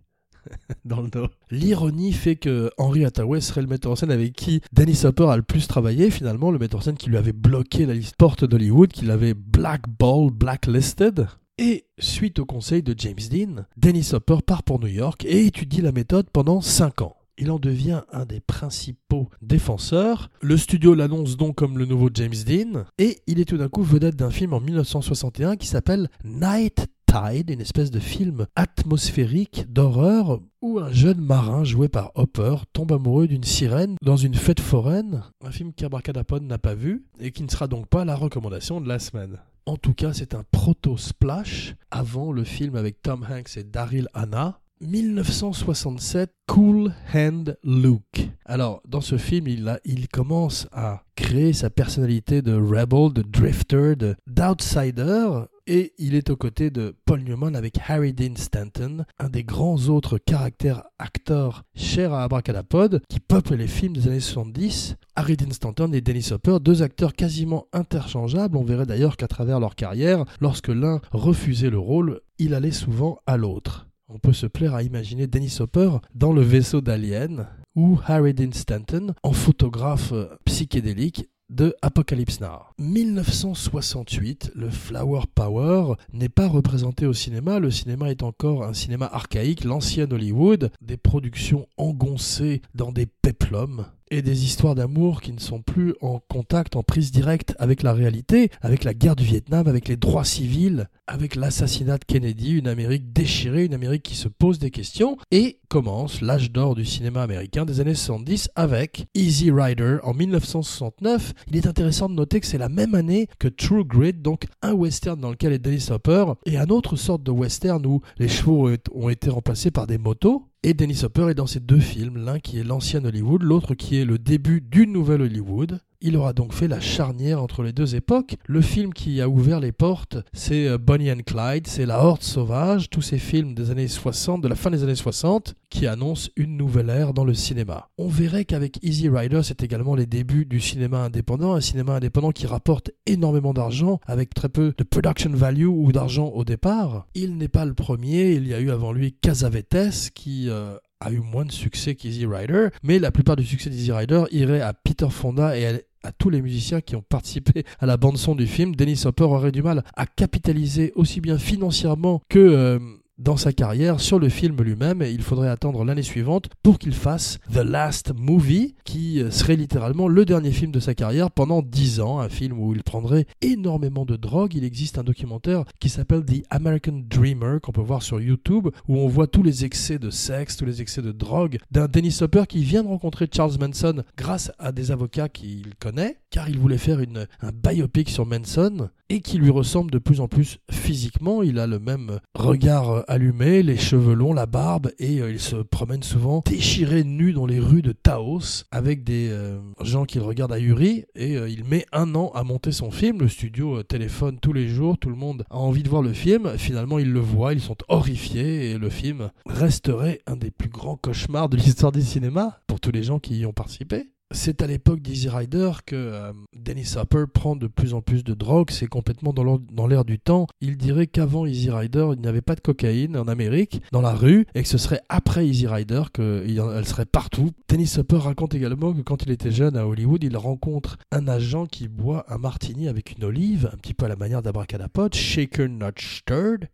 dans 0.85 1.01
le 1.01 1.09
dos. 1.09 1.29
L'ironie 1.51 2.13
fait 2.13 2.37
que 2.37 2.71
Henry 2.79 3.05
Hathaway 3.05 3.41
serait 3.41 3.63
le 3.63 3.69
metteur 3.69 3.93
en 3.93 3.97
scène 3.97 4.11
avec 4.11 4.33
qui 4.33 4.61
Dennis 4.73 5.03
Hopper 5.05 5.29
a 5.31 5.37
le 5.37 5.43
plus 5.43 5.67
travaillé, 5.67 6.11
finalement, 6.11 6.51
le 6.51 6.59
metteur 6.59 6.81
en 6.81 6.83
scène 6.83 6.97
qui 6.97 7.11
lui 7.11 7.17
avait 7.17 7.33
bloqué 7.33 7.87
la 7.87 7.95
liste 7.95 8.17
porte 8.17 8.45
d'Hollywood, 8.45 8.93
qui 8.93 9.05
l'avait 9.05 9.35
blackball, 9.35 10.31
blacklisted. 10.31 11.27
Et 11.59 11.87
suite 11.99 12.39
au 12.39 12.45
conseil 12.45 12.83
de 12.83 12.95
James 12.97 13.17
Dean, 13.31 13.65
Dennis 13.77 14.11
Hopper 14.13 14.39
part 14.47 14.63
pour 14.63 14.79
New 14.79 14.87
York 14.87 15.25
et 15.25 15.47
étudie 15.47 15.81
la 15.81 15.91
méthode 15.91 16.31
pendant 16.31 16.61
5 16.61 17.03
ans. 17.03 17.17
Il 17.41 17.53
en 17.53 17.59
devient 17.59 18.03
un 18.13 18.27
des 18.27 18.41
principaux 18.41 19.29
défenseurs. 19.43 20.29
Le 20.41 20.57
studio 20.57 20.95
l'annonce 20.95 21.37
donc 21.37 21.55
comme 21.57 21.79
le 21.79 21.85
nouveau 21.85 22.11
James 22.13 22.35
Dean. 22.47 22.85
Et 22.99 23.19
il 23.29 23.39
est 23.39 23.45
tout 23.45 23.57
d'un 23.57 23.69
coup 23.69 23.83
vedette 23.83 24.17
d'un 24.17 24.31
film 24.31 24.55
en 24.55 24.61
1961 24.61 25.57
qui 25.57 25.69
s'appelle 25.69 26.11
Night 26.25 26.87
Tide, 27.09 27.49
une 27.49 27.63
espèce 27.63 27.91
de 27.91 28.01
film 28.01 28.47
atmosphérique 28.55 29.65
d'horreur 29.73 30.41
où 30.61 30.79
un 30.79 30.93
jeune 30.93 31.21
marin 31.21 31.65
joué 31.65 31.89
par 31.89 32.13
Hopper 32.17 32.57
tombe 32.75 32.93
amoureux 32.93 33.27
d'une 33.27 33.45
sirène 33.45 33.97
dans 34.03 34.19
une 34.19 34.35
fête 34.35 34.61
foraine, 34.61 35.23
un 35.43 35.51
film 35.51 35.73
qu'Abracadapod 35.73 36.43
n'a 36.43 36.59
pas 36.59 36.75
vu 36.75 37.07
et 37.19 37.33
qui 37.33 37.43
ne 37.43 37.49
sera 37.49 37.67
donc 37.67 37.87
pas 37.89 38.05
la 38.05 38.15
recommandation 38.15 38.83
de 38.83 38.89
la 38.89 38.99
semaine. 38.99 39.39
En 39.65 39.79
tout 39.79 39.95
cas, 39.95 40.13
c'est 40.13 40.35
un 40.35 40.45
proto-splash 40.51 41.77
avant 41.91 42.31
le 42.31 42.45
film 42.45 42.77
avec 42.77 43.01
Tom 43.01 43.27
Hanks 43.29 43.57
et 43.57 43.65
Daryl 43.65 44.09
Hannah, 44.13 44.61
1967, 44.81 46.31
Cool 46.47 46.93
Hand 47.15 47.57
Luke. 47.65 48.31
Alors, 48.45 48.81
dans 48.87 49.01
ce 49.01 49.17
film, 49.17 49.49
il, 49.49 49.81
il 49.85 50.09
commence 50.09 50.69
à 50.73 51.03
créer 51.17 51.53
sa 51.53 51.71
personnalité 51.71 52.43
de 52.43 52.53
rebel, 52.55 53.13
de 53.13 53.23
drifter, 53.23 53.95
d'outsider, 54.27 55.29
et 55.69 55.93
il 55.99 56.15
est 56.15 56.31
aux 56.31 56.37
côtés 56.37 56.71
de 56.71 56.97
Paul 57.05 57.21
Newman 57.21 57.55
avec 57.55 57.79
Harry 57.87 58.15
Dean 58.15 58.37
Stanton, 58.37 59.05
un 59.19 59.29
des 59.29 59.45
grands 59.45 59.89
autres 59.89 60.17
caractères 60.17 60.85
acteurs 60.99 61.65
chers 61.77 62.15
à 62.15 62.25
Abracadapod, 62.25 63.03
qui 63.11 63.21
peuplent 63.21 63.55
les 63.55 63.67
films 63.67 63.93
des 63.93 64.09
années 64.09 64.21
70. 64.21 64.97
Harry 65.15 65.37
Dean 65.37 65.53
Stanton 65.53 65.93
et 65.93 66.01
Dennis 66.01 66.31
Hopper, 66.33 66.57
deux 66.61 66.83
acteurs 66.83 67.13
quasiment 67.13 67.67
interchangeables. 67.75 68.57
On 68.57 68.65
verrait 68.65 68.87
d'ailleurs 68.87 69.19
qu'à 69.19 69.29
travers 69.29 69.61
leur 69.61 69.75
carrière, 69.75 70.25
lorsque 70.41 70.69
l'un 70.69 71.03
refusait 71.13 71.71
le 71.71 71.79
rôle, 71.79 72.23
il 72.39 72.55
allait 72.55 72.71
souvent 72.71 73.19
à 73.27 73.37
l'autre. 73.37 73.89
On 74.09 74.19
peut 74.19 74.33
se 74.33 74.47
plaire 74.47 74.75
à 74.75 74.83
imaginer 74.83 75.27
Dennis 75.27 75.59
Hopper 75.61 75.91
dans 76.15 76.33
le 76.33 76.41
vaisseau 76.41 76.81
d'Alien 76.81 77.47
ou 77.77 78.01
Harry 78.07 78.33
Dean 78.33 78.53
Stanton 78.53 79.13
en 79.23 79.33
photographe 79.33 80.15
psychédélique 80.47 81.29
de 81.51 81.75
Apocalypse 81.83 82.41
Now. 82.41 82.67
1968, 82.79 84.53
le 84.55 84.71
Flower 84.71 85.23
Power 85.35 85.95
n'est 86.13 86.29
pas 86.29 86.49
représenté 86.49 87.07
au 87.07 87.13
cinéma. 87.13 87.59
Le 87.59 87.71
cinéma 87.71 88.11
est 88.11 88.23
encore 88.23 88.65
un 88.65 88.75
cinéma 88.75 89.07
archaïque, 89.07 89.65
l'ancien 89.65 90.11
Hollywood, 90.11 90.71
des 90.83 90.97
productions 90.97 91.67
engoncées 91.77 92.63
dans 92.75 92.93
des 92.93 93.07
péplums 93.07 93.87
et 94.11 94.23
des 94.23 94.45
histoires 94.45 94.75
d'amour 94.75 95.21
qui 95.21 95.33
ne 95.33 95.41
sont 95.41 95.63
plus 95.63 95.95
en 96.01 96.21
contact, 96.29 96.77
en 96.77 96.83
prise 96.83 97.11
directe 97.11 97.55
avec 97.59 97.83
la 97.83 97.93
réalité, 97.93 98.51
avec 98.61 98.85
la 98.85 98.95
guerre 98.95 99.17
du 99.17 99.25
Vietnam, 99.25 99.69
avec 99.69 99.89
les 99.89 99.97
droits 99.97 100.25
civils, 100.25 100.89
avec 101.07 101.35
l'assassinat 101.35 101.99
de 101.99 102.05
Kennedy, 102.05 102.53
une 102.59 102.69
Amérique 102.69 103.13
déchirée, 103.13 103.65
une 103.65 103.75
Amérique 103.75 104.03
qui 104.03 104.15
se 104.15 104.29
pose 104.29 104.59
des 104.59 104.71
questions, 104.71 105.17
et 105.31 105.59
commence 105.69 106.21
l'âge 106.21 106.51
d'or 106.51 106.75
du 106.75 106.85
cinéma 106.85 107.23
américain 107.23 107.65
des 107.65 107.81
années 107.81 107.95
70 107.95 108.51
avec 108.55 109.07
Easy 109.15 109.51
Rider 109.51 109.99
en 110.03 110.15
1969. 110.15 111.35
Il 111.49 111.57
est 111.57 111.67
intéressant 111.67 112.09
de 112.09 112.15
noter 112.15 112.41
que 112.41 112.47
c'est 112.47 112.59
la 112.59 112.69
même 112.69 112.95
année 112.95 113.29
que 113.39 113.49
True 113.49 113.85
Grit, 113.85 114.15
donc 114.15 114.47
un 114.63 114.73
western 114.73 115.21
dans 115.21 115.31
lequel 115.31 115.53
est 115.53 115.59
Dennis 115.59 115.89
Hopper, 115.91 116.33
et 116.47 116.59
un 116.59 116.69
autre 116.69 116.97
sorte 116.97 117.23
de 117.23 117.31
western 117.31 117.85
où 117.85 118.01
les 118.19 118.29
chevaux 118.29 118.71
ont 118.95 119.09
été 119.09 119.31
remplacés 119.31 119.71
par 119.71 119.87
des 119.87 119.99
motos. 119.99 120.48
Et 120.65 120.75
Dennis 120.75 121.05
Hopper 121.05 121.29
est 121.31 121.35
dans 121.35 121.47
ces 121.47 121.61
deux 121.61 121.79
films, 121.79 122.17
l'un 122.17 122.41
qui 122.41 122.59
est 122.59 122.65
l'ancien 122.65 123.05
Hollywood, 123.05 123.43
l'autre 123.43 123.75
qui 123.75 123.97
est 123.97 124.05
le 124.05 124.19
début 124.19 124.61
du 124.61 124.89
nouvel 124.89 125.23
Hollywood. 125.23 125.81
Il 126.01 126.17
aura 126.17 126.33
donc 126.33 126.53
fait 126.53 126.69
la 126.69 126.79
charnière 126.79 127.43
entre 127.43 127.65
les 127.65 127.73
deux 127.73 127.97
époques. 127.97 128.37
Le 128.47 128.61
film 128.61 128.95
qui 128.95 129.21
a 129.21 129.29
ouvert 129.29 129.59
les 129.59 129.73
portes, 129.73 130.19
c'est 130.33 130.69
euh, 130.69 130.79
Bonnie 130.79 131.11
and 131.11 131.23
Clyde, 131.27 131.67
c'est 131.67 131.87
La 131.87 132.05
Horde 132.05 132.23
Sauvage, 132.23 132.89
tous 132.89 133.03
ces 133.03 133.19
films 133.19 133.53
des 133.53 133.73
années 133.73 133.89
60, 133.89 134.41
de 134.41 134.47
la 134.47 134.55
fin 134.55 134.71
des 134.71 134.85
années 134.85 134.95
60, 134.95 135.57
qui 135.71 135.89
annoncent 135.89 136.31
une 136.37 136.57
nouvelle 136.57 136.89
ère 136.89 137.15
dans 137.15 137.25
le 137.25 137.35
cinéma. 137.35 137.89
On 137.99 138.07
verrait 138.07 138.45
qu'avec 138.45 138.79
Easy 138.85 139.09
Rider, 139.09 139.41
c'est 139.43 139.65
également 139.65 139.97
les 139.97 140.07
débuts 140.07 140.47
du 140.47 140.61
cinéma 140.61 140.99
indépendant, 140.99 141.55
un 141.55 141.61
cinéma 141.61 141.97
indépendant 141.97 142.31
qui 142.31 142.47
rapporte 142.47 142.93
énormément 143.07 143.53
d'argent, 143.53 143.99
avec 144.07 144.35
très 144.35 144.49
peu 144.49 144.75
de 144.79 144.85
production 144.85 145.31
value 145.33 145.67
ou 145.67 145.91
d'argent 145.91 146.27
au 146.27 146.45
départ. 146.45 147.09
Il 147.17 147.39
n'est 147.39 147.49
pas 147.49 147.65
le 147.65 147.75
premier, 147.75 148.35
il 148.35 148.47
y 148.47 148.55
a 148.55 148.61
eu 148.61 148.71
avant 148.71 148.93
lui 148.93 149.15
Casavetes 149.15 150.11
qui 150.15 150.49
euh, 150.49 150.77
a 151.01 151.11
eu 151.11 151.21
moins 151.21 151.45
de 151.45 151.53
succès 151.53 151.95
qu'Easy 151.95 152.27
Rider, 152.27 152.69
mais 152.83 152.99
la 152.99 153.11
plupart 153.11 153.37
du 153.37 153.45
succès 153.45 153.71
d'Easy 153.71 153.93
Rider 153.93 154.25
irait 154.31 154.61
à 154.61 154.73
Peter 154.73 155.09
Fonda 155.11 155.57
et 155.57 155.85
à 156.03 156.13
tous 156.13 156.31
les 156.31 156.43
musiciens 156.43 156.81
qui 156.81 156.97
ont 156.97 157.03
participé 157.03 157.65
à 157.79 157.87
la 157.87 157.97
bande 157.97 158.19
son 158.19 158.35
du 158.35 158.47
film, 158.47 158.75
Dennis 158.75 159.03
Hopper 159.05 159.25
aurait 159.25 159.53
du 159.53 159.63
mal 159.63 159.85
à 159.97 160.07
capitaliser 160.07 160.93
aussi 160.95 161.21
bien 161.21 161.39
financièrement 161.39 162.23
que 162.29 162.39
euh, 162.39 162.79
dans 163.19 163.37
sa 163.37 163.53
carrière 163.53 164.01
sur 164.01 164.19
le 164.19 164.29
film 164.29 164.63
lui-même 164.63 165.03
et 165.03 165.11
il 165.11 165.23
faudrait 165.23 165.49
attendre 165.49 165.85
l'année 165.85 166.03
suivante 166.03 166.49
pour 166.63 166.79
qu'il 166.79 166.95
fasse 166.95 167.39
The 167.53 167.59
Last 167.59 168.13
Movie 168.17 168.75
qui 168.85 169.23
serait 169.31 169.57
littéralement 169.57 170.09
le 170.09 170.25
dernier 170.25 170.53
film 170.53 170.73
de 170.73 170.81
sa 170.81 170.95
carrière 170.95 171.31
pendant 171.31 171.63
10 171.63 172.01
ans, 172.01 172.21
un 172.21 172.29
film 172.29 172.59
où 172.59 172.75
il 172.75 172.83
prendrait 172.83 173.27
énormément 173.41 174.05
de 174.05 174.17
drogue. 174.17 174.55
Il 174.55 174.65
existe 174.65 174.99
un 174.99 175.05
documentaire 175.05 175.65
qui 175.81 175.89
s'appelle 175.89 176.25
The 176.25 176.45
American 176.51 177.03
Dreamer 177.09 177.61
qu'on 177.61 177.73
peut 177.73 177.81
voir 177.81 178.03
sur 178.03 178.21
YouTube 178.21 178.69
où 178.89 178.99
on 178.99 179.09
voit 179.09 179.27
tous 179.27 179.43
les 179.43 179.65
excès 179.65 179.99
de 179.99 180.11
sexe, 180.11 180.57
tous 180.57 180.65
les 180.65 180.81
excès 180.83 181.03
de 181.03 181.13
drogue 181.13 181.59
d'un 181.71 181.87
Dennis 181.87 182.19
Hopper 182.21 182.45
qui 182.49 182.63
vient 182.63 182.83
de 182.83 182.89
rencontrer 182.89 183.29
Charles 183.33 183.59
Manson 183.59 184.03
grâce 184.17 184.53
à 184.59 184.73
des 184.73 184.91
avocats 184.91 185.29
qu'il 185.29 185.75
connaît 185.81 186.19
car 186.31 186.49
il 186.49 186.59
voulait 186.59 186.79
faire 186.79 187.01
une, 187.01 187.27
un 187.41 187.53
biopic 187.53 188.09
sur 188.09 188.27
Manson 188.27 188.91
et 189.11 189.21
qui 189.21 189.39
lui 189.39 189.51
ressemble 189.51 189.91
de 189.91 189.99
plus 189.99 190.21
en 190.21 190.29
plus 190.29 190.59
physiquement. 190.71 191.43
Il 191.43 191.59
a 191.59 191.67
le 191.67 191.79
même 191.79 192.21
regard 192.35 193.05
allumé, 193.09 193.63
les 193.63 193.77
cheveux 193.77 194.15
longs, 194.15 194.33
la 194.33 194.47
barbe, 194.47 194.91
et 194.99 195.21
euh, 195.21 195.31
il 195.31 195.41
se 195.41 195.57
promène 195.57 196.03
souvent 196.03 196.43
déchiré 196.45 197.05
nu 197.05 197.33
dans 197.33 197.47
les 197.47 197.61
rues 197.61 197.83
de 197.83 197.93
Taos 197.93 198.65
avec 198.71 199.05
des 199.05 199.29
euh, 199.31 199.59
gens 199.81 200.05
qui 200.05 200.19
le 200.19 200.25
regardent 200.25 200.53
ahuris, 200.53 201.05
et 201.15 201.37
euh, 201.37 201.49
il 201.49 201.65
met 201.65 201.87
un 201.93 202.15
an 202.15 202.31
à 202.35 202.45
monter 202.45 202.73
son 202.73 202.91
film. 202.91 203.21
Le 203.21 203.29
studio 203.29 203.83
téléphone 203.83 204.39
tous 204.41 204.53
les 204.53 204.69
jours, 204.69 204.99
tout 204.99 205.11
le 205.11 205.17
monde 205.17 205.45
a 205.51 205.57
envie 205.57 205.83
de 205.83 205.89
voir 205.89 206.03
le 206.03 206.13
film. 206.13 206.57
Finalement, 206.57 206.99
ils 206.99 207.13
le 207.13 207.21
voient, 207.21 207.53
ils 207.53 207.61
sont 207.61 207.77
horrifiés, 207.89 208.71
et 208.71 208.79
le 208.79 208.91
film 208.91 209.31
resterait 209.47 210.21
un 210.27 210.37
des 210.37 210.51
plus 210.51 210.69
grands 210.69 210.97
cauchemars 210.97 211.49
de 211.49 211.57
l'histoire 211.57 211.93
du 211.93 212.03
cinéma 212.03 212.61
pour 212.67 212.81
tous 212.81 212.91
les 212.91 213.03
gens 213.03 213.19
qui 213.19 213.39
y 213.39 213.47
ont 213.47 213.53
participé. 213.53 214.09
C'est 214.31 214.61
à 214.61 214.67
l'époque 214.67 215.01
d'Easy 215.01 215.31
Rider 215.31 215.71
que 215.87 215.97
euh, 215.97 216.33
Dennis 216.55 216.97
Hopper 216.97 217.25
prend 217.33 217.57
de 217.57 217.67
plus 217.67 217.95
en 217.95 218.03
plus 218.03 218.25
de 218.25 218.35
drogue, 218.35 218.71
c'est 218.71 218.87
complètement 218.87 219.33
dans 219.33 219.87
l'air 219.87 220.05
du 220.05 220.19
temps. 220.19 220.47
Il 220.61 220.77
dirait 220.77 221.07
qu'avant 221.07 221.47
Easy 221.47 221.71
Rider, 221.71 222.11
il 222.13 222.21
n'y 222.21 222.29
avait 222.29 222.43
pas 222.43 222.55
de 222.55 222.61
cocaïne 222.61 223.17
en 223.17 223.27
Amérique, 223.27 223.81
dans 223.91 224.03
la 224.03 224.13
rue, 224.13 224.47
et 224.55 224.63
que 224.63 224.69
ce 224.69 224.77
serait 224.77 225.01
après 225.09 225.47
Easy 225.47 225.67
Rider 225.67 226.03
qu'elle 226.13 226.85
serait 226.85 227.07
partout. 227.07 227.53
Dennis 227.71 227.95
Hopper 227.97 228.19
raconte 228.19 228.55
également 228.55 228.93
que 228.93 229.01
quand 229.01 229.23
il 229.23 229.31
était 229.31 229.51
jeune 229.51 229.79
à 229.79 229.87
Hollywood, 229.87 230.23
il 230.23 230.37
rencontre 230.37 230.99
un 231.11 231.27
agent 231.27 231.65
qui 231.65 231.89
boit 231.89 232.27
un 232.29 232.37
martini 232.37 232.87
avec 232.89 233.17
une 233.17 233.25
olive, 233.25 233.71
un 233.73 233.77
petit 233.79 233.95
peu 233.95 234.05
à 234.05 234.09
la 234.09 234.17
manière 234.17 234.43
d'Abracadapod, 234.43 235.15
shaker 235.15 235.71
not 235.71 235.93
stirred. 235.99 236.69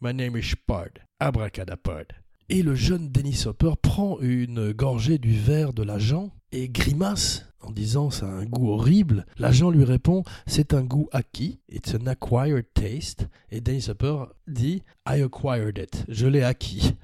My 0.00 0.14
name 0.14 0.36
is 0.36 0.44
Spud, 0.44 1.00
Abracadapod. 1.18 2.06
Et 2.48 2.62
le 2.62 2.74
jeune 2.76 3.08
Dennis 3.08 3.44
Hopper 3.46 3.72
prend 3.80 4.20
une 4.20 4.72
gorgée 4.72 5.18
du 5.18 5.32
verre 5.32 5.72
de 5.72 5.82
l'agent 5.82 6.30
et 6.52 6.68
grimace 6.68 7.46
en 7.60 7.70
disant 7.70 8.10
ça 8.10 8.26
a 8.26 8.30
un 8.30 8.44
goût 8.44 8.70
horrible. 8.70 9.26
L'agent 9.38 9.70
lui 9.70 9.84
répond 9.84 10.24
c'est 10.46 10.74
un 10.74 10.82
goût 10.82 11.08
acquis, 11.12 11.60
it's 11.68 11.94
an 11.94 12.06
acquired 12.06 12.66
taste. 12.74 13.28
Et 13.50 13.60
Dennis 13.60 13.86
Hopper 13.88 14.24
dit 14.46 14.82
I 15.08 15.22
acquired 15.22 15.78
it, 15.78 16.04
je 16.08 16.26
l'ai 16.26 16.42
acquis. 16.42 16.96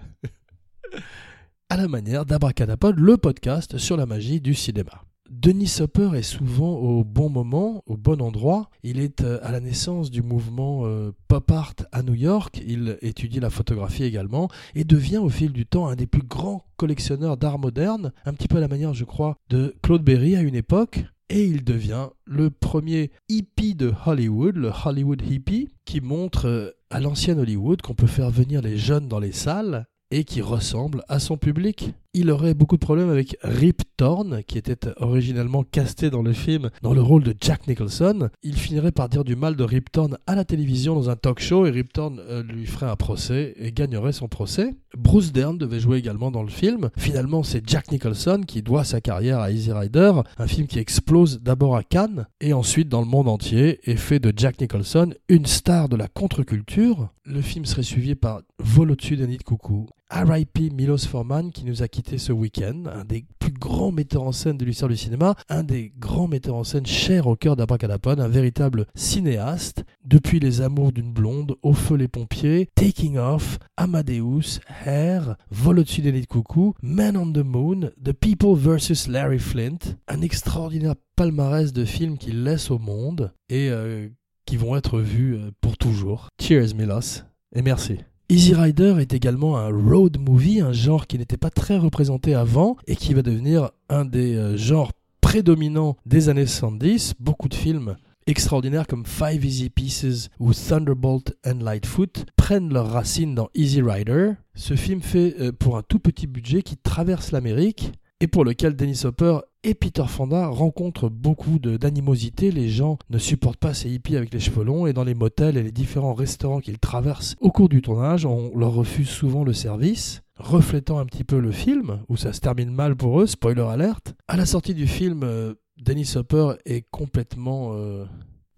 à 1.69 1.77
la 1.77 1.89
manière 1.89 2.25
d'Abracadapod, 2.25 2.99
le 2.99 3.17
podcast 3.17 3.79
sur 3.79 3.97
la 3.97 4.07
magie 4.07 4.41
du 4.41 4.55
cinéma. 4.55 5.05
Denis 5.31 5.77
Hopper 5.81 6.11
est 6.15 6.23
souvent 6.23 6.77
au 6.77 7.05
bon 7.05 7.29
moment, 7.29 7.83
au 7.87 7.99
bon 7.99 8.23
endroit. 8.23 8.71
Il 8.83 8.99
est 8.99 9.23
euh, 9.23 9.39
à 9.43 9.53
la 9.53 9.61
naissance 9.61 10.11
du 10.11 10.23
mouvement 10.23 10.87
euh, 10.87 11.13
pop 11.29 11.51
art 11.51 11.75
à 11.93 12.03
New 12.03 12.15
York. 12.15 12.63
Il 12.67 12.97
étudie 13.03 13.39
la 13.39 13.51
photographie 13.51 14.05
également 14.05 14.49
et 14.75 14.85
devient 14.85 15.19
au 15.19 15.29
fil 15.29 15.53
du 15.53 15.67
temps 15.67 15.87
un 15.87 15.97
des 15.97 16.07
plus 16.07 16.23
grands 16.23 16.65
collectionneurs 16.77 17.37
d'art 17.37 17.59
moderne, 17.59 18.13
un 18.25 18.33
petit 18.33 18.49
peu 18.49 18.57
à 18.57 18.61
la 18.61 18.69
manière, 18.69 18.95
je 18.95 19.05
crois, 19.05 19.37
de 19.51 19.75
Claude 19.83 20.03
Berry 20.03 20.35
à 20.35 20.41
une 20.41 20.55
époque. 20.55 21.05
Et 21.29 21.45
il 21.45 21.63
devient 21.63 22.09
le 22.25 22.49
premier 22.49 23.11
hippie 23.29 23.75
de 23.75 23.93
Hollywood, 24.07 24.57
le 24.57 24.73
Hollywood 24.85 25.21
hippie, 25.21 25.69
qui 25.85 26.01
montre 26.01 26.47
euh, 26.47 26.71
à 26.89 27.01
l'ancienne 27.01 27.39
Hollywood 27.39 27.83
qu'on 27.83 27.95
peut 27.95 28.07
faire 28.07 28.31
venir 28.31 28.63
les 28.63 28.79
jeunes 28.79 29.09
dans 29.09 29.21
les 29.21 29.33
salles 29.33 29.85
et 30.11 30.25
qui 30.25 30.41
ressemble 30.41 31.05
à 31.09 31.19
son 31.19 31.37
public. 31.37 31.93
Il 32.15 32.31
aurait 32.31 32.55
beaucoup 32.55 32.77
de 32.77 32.85
problèmes 32.85 33.11
avec 33.11 33.37
Rip 33.43 33.83
Torn, 33.97 34.43
qui 34.47 34.59
était 34.59 34.79
originellement 34.97 35.63
casté 35.63 36.11
dans 36.11 36.23
le 36.23 36.33
film 36.33 36.71
dans 36.83 36.95
le 36.95 37.03
rôle 37.03 37.23
de 37.23 37.35
Jack 37.41 37.67
Nicholson. 37.67 38.31
Il 38.43 38.57
finirait 38.57 38.93
par 38.93 39.09
dire 39.09 39.25
du 39.25 39.37
mal 39.37 39.57
de 39.57 39.65
Rip 39.65 39.93
Torn 39.93 40.17
à 40.27 40.35
la 40.35 40.45
télévision 40.45 40.95
dans 40.95 41.11
un 41.11 41.17
talk 41.17 41.41
show 41.41 41.67
et 41.67 41.71
Rip 41.71 41.93
Torn 41.93 42.19
euh, 42.19 42.43
lui 42.43 42.67
ferait 42.67 42.87
un 42.87 42.97
procès 42.97 43.55
et 43.59 43.73
gagnerait 43.73 44.13
son 44.13 44.29
procès. 44.29 44.75
Bruce 44.97 45.33
Dern 45.33 45.59
devait 45.59 45.81
jouer 45.81 45.99
également 45.99 46.31
dans 46.31 46.43
le 46.43 46.49
film. 46.49 46.91
Finalement, 46.97 47.43
c'est 47.43 47.69
Jack 47.69 47.93
Nicholson 47.93 48.41
qui 48.47 48.63
doit 48.63 48.85
sa 48.85 49.01
carrière 49.01 49.41
à 49.41 49.51
Easy 49.51 49.73
Rider, 49.73 50.13
un 50.39 50.47
film 50.47 50.67
qui 50.67 50.79
explose 50.79 51.41
d'abord 51.43 51.77
à 51.77 51.83
Cannes 51.83 52.27
et 52.41 52.53
ensuite 52.53 52.89
dans 52.89 53.01
le 53.01 53.07
monde 53.07 53.29
entier 53.29 53.81
et 53.85 53.97
fait 53.97 54.19
de 54.19 54.33
Jack 54.35 54.61
Nicholson 54.61 55.13
une 55.29 55.47
star 55.47 55.89
de 55.89 55.97
la 55.97 56.09
contre-culture. 56.09 57.11
Le 57.25 57.43
film 57.43 57.67
serait 57.67 57.83
suivi 57.83 58.15
par 58.15 58.41
Vol 58.59 58.91
au-dessus 58.91 59.17
d'un 59.17 59.27
nid 59.27 59.37
de 59.37 59.43
coucou, 59.43 59.87
R.I.P. 60.11 60.71
Milos 60.71 61.07
Forman 61.07 61.51
qui 61.51 61.67
nous 61.67 61.83
a 61.83 61.89
quitté 61.89 62.17
ce 62.17 62.33
week-end, 62.33 62.85
un 62.87 63.05
des 63.05 63.27
plus 63.39 63.53
grands 63.53 63.93
metteurs 63.93 64.23
en 64.23 64.33
scène 64.33 64.57
de 64.57 64.65
l'histoire 64.65 64.89
du 64.89 64.97
cinéma, 64.97 65.35
un 65.51 65.63
des 65.63 65.93
grands 65.99 66.29
metteurs 66.29 66.55
en 66.55 66.65
scène 66.65 66.87
chers 66.87 67.27
au 67.27 67.37
cœur 67.37 67.57
d'Abracadapod, 67.57 68.19
un 68.19 68.29
véritable 68.29 68.87
cinéaste, 68.95 69.85
depuis 70.05 70.41
Les 70.41 70.63
Amours 70.63 70.93
d'une 70.93 71.13
blonde, 71.13 71.57
Au 71.63 71.75
feu 71.75 71.97
les 71.97 72.09
pompiers, 72.09 72.71
Taking 72.75 73.19
Off, 73.19 73.59
Amadeus, 73.77 74.61
Hair, 74.87 75.37
Vol 75.51 75.81
au-dessus 75.81 76.01
des 76.01 76.13
nids 76.13 76.23
de 76.23 76.27
coucou, 76.27 76.75
Man 76.83 77.17
on 77.17 77.31
the 77.31 77.45
Moon, 77.45 77.91
The 78.03 78.13
People 78.13 78.57
vs. 78.57 79.09
Larry 79.09 79.39
Flint, 79.39 79.79
un 80.09 80.23
extraordinaire 80.23 80.95
palmarès 81.17 81.73
de 81.73 81.85
films 81.85 82.17
qu'il 82.17 82.45
laisse 82.45 82.71
au 82.71 82.79
monde 82.79 83.35
et 83.51 83.69
euh, 83.71 84.09
qui 84.47 84.57
vont 84.57 84.75
être 84.75 85.01
vus 85.01 85.35
euh, 85.35 85.51
pour 85.61 85.77
toujours. 85.77 86.29
Cheers 86.41 86.75
Milos 86.75 87.25
et 87.55 87.61
merci. 87.61 87.99
Easy 88.31 88.53
Rider 88.53 88.97
est 89.01 89.15
également 89.15 89.57
un 89.57 89.71
road 89.71 90.19
movie, 90.19 90.61
un 90.61 90.73
genre 90.73 91.07
qui 91.07 91.17
n'était 91.17 91.39
pas 91.39 91.49
très 91.49 91.79
représenté 91.79 92.35
avant 92.35 92.77
et 92.87 92.95
qui 92.95 93.15
va 93.15 93.23
devenir 93.23 93.71
un 93.89 94.05
des 94.05 94.35
euh, 94.35 94.55
genres 94.55 94.93
prédominants 95.23 95.97
des 96.05 96.29
années 96.29 96.45
70. 96.45 97.15
Beaucoup 97.21 97.49
de 97.49 97.55
films 97.55 97.97
extraordinaires 98.27 98.87
comme 98.87 99.07
Five 99.07 99.47
Easy 99.47 99.71
Pieces 99.71 100.29
ou 100.41 100.53
Thunderbolt 100.53 101.35
and 101.47 101.61
Lightfoot 101.63 102.27
prennent 102.37 102.71
leurs 102.71 102.91
racines 102.91 103.35
dans 103.35 103.49
Easy 103.55 103.81
Rider. 103.81 104.33
Ce 104.55 104.77
film 104.77 105.01
fait 105.01 105.35
euh, 105.41 105.51
pour 105.51 105.79
un 105.79 105.83
tout 105.83 105.99
petit 105.99 106.27
budget 106.27 106.61
qui 106.61 106.77
traverse 106.77 107.33
l'Amérique 107.33 107.93
et 108.21 108.27
pour 108.27 108.45
lequel 108.45 108.77
Dennis 108.77 109.07
Hopper 109.07 109.39
et 109.65 109.75
Peter 109.75 110.05
Fonda 110.07 110.47
rencontrent 110.47 111.09
beaucoup 111.09 111.59
d'animosité. 111.59 112.51
Les 112.51 112.69
gens 112.69 112.99
ne 113.11 113.19
supportent 113.19 113.59
pas 113.59 113.75
ces 113.75 113.91
hippies 113.91 114.17
avec 114.17 114.33
les 114.33 114.41
cheveux 114.41 114.65
longs 114.65 114.87
et 114.87 114.93
dans 114.93 115.05
les 115.05 115.15
motels 115.15 115.57
et 115.57 115.63
les 115.63 115.73
différents 115.73 116.15
restaurants 116.15 116.61
qu'ils 116.61 116.79
traversent 116.79 117.35
au 117.41 117.51
cours 117.51 117.69
du 117.69 117.83
tournage, 117.83 118.25
on 118.25 118.57
leur 118.57 118.73
refuse 118.73 119.09
souvent 119.09 119.45
le 119.45 119.53
service 119.53 120.23
reflétant 120.39 120.99
un 120.99 121.07
petit 121.07 121.25
peu 121.25 121.41
le 121.41 121.51
film, 121.51 122.01
où 122.09 122.17
ça 122.17 122.33
se 122.33 122.41
termine 122.41 122.71
mal 122.71 122.97
pour 122.97 123.21
eux, 123.21 123.27
spoiler 123.27 123.63
alerte. 123.63 124.15
À 124.29 124.37
la 124.37 124.47
sortie 124.47 124.75
du 124.75 124.87
film, 124.87 125.23
euh, 125.25 125.55
Dennis 125.79 126.15
Hopper 126.17 126.53
est 126.65 126.87
complètement 126.91 127.71
euh, 127.73 128.05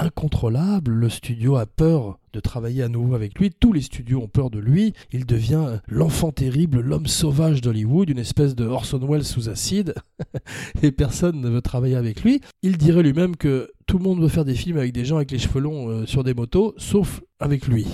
incontrôlable, 0.00 0.92
le 0.92 1.08
studio 1.08 1.56
a 1.56 1.66
peur 1.66 2.18
de 2.32 2.40
travailler 2.40 2.82
à 2.82 2.88
nouveau 2.88 3.14
avec 3.14 3.38
lui, 3.38 3.50
tous 3.50 3.72
les 3.72 3.82
studios 3.82 4.22
ont 4.22 4.28
peur 4.28 4.50
de 4.50 4.58
lui, 4.58 4.94
il 5.12 5.26
devient 5.26 5.80
l'enfant 5.88 6.32
terrible, 6.32 6.80
l'homme 6.80 7.06
sauvage 7.06 7.60
d'Hollywood, 7.60 8.08
une 8.08 8.18
espèce 8.18 8.54
de 8.54 8.64
Orson 8.64 8.98
Welles 8.98 9.24
sous 9.24 9.48
acide, 9.48 9.94
et 10.82 10.92
personne 10.92 11.40
ne 11.40 11.48
veut 11.48 11.62
travailler 11.62 11.96
avec 11.96 12.22
lui. 12.22 12.40
Il 12.62 12.78
dirait 12.78 13.02
lui-même 13.02 13.36
que 13.36 13.70
tout 13.86 13.98
le 13.98 14.04
monde 14.04 14.20
veut 14.20 14.28
faire 14.28 14.44
des 14.44 14.54
films 14.54 14.78
avec 14.78 14.92
des 14.92 15.04
gens 15.04 15.16
avec 15.16 15.30
les 15.30 15.38
cheveux 15.38 15.60
longs 15.60 15.88
euh, 15.88 16.06
sur 16.06 16.24
des 16.24 16.34
motos, 16.34 16.74
sauf 16.78 17.22
avec 17.38 17.66
lui 17.66 17.86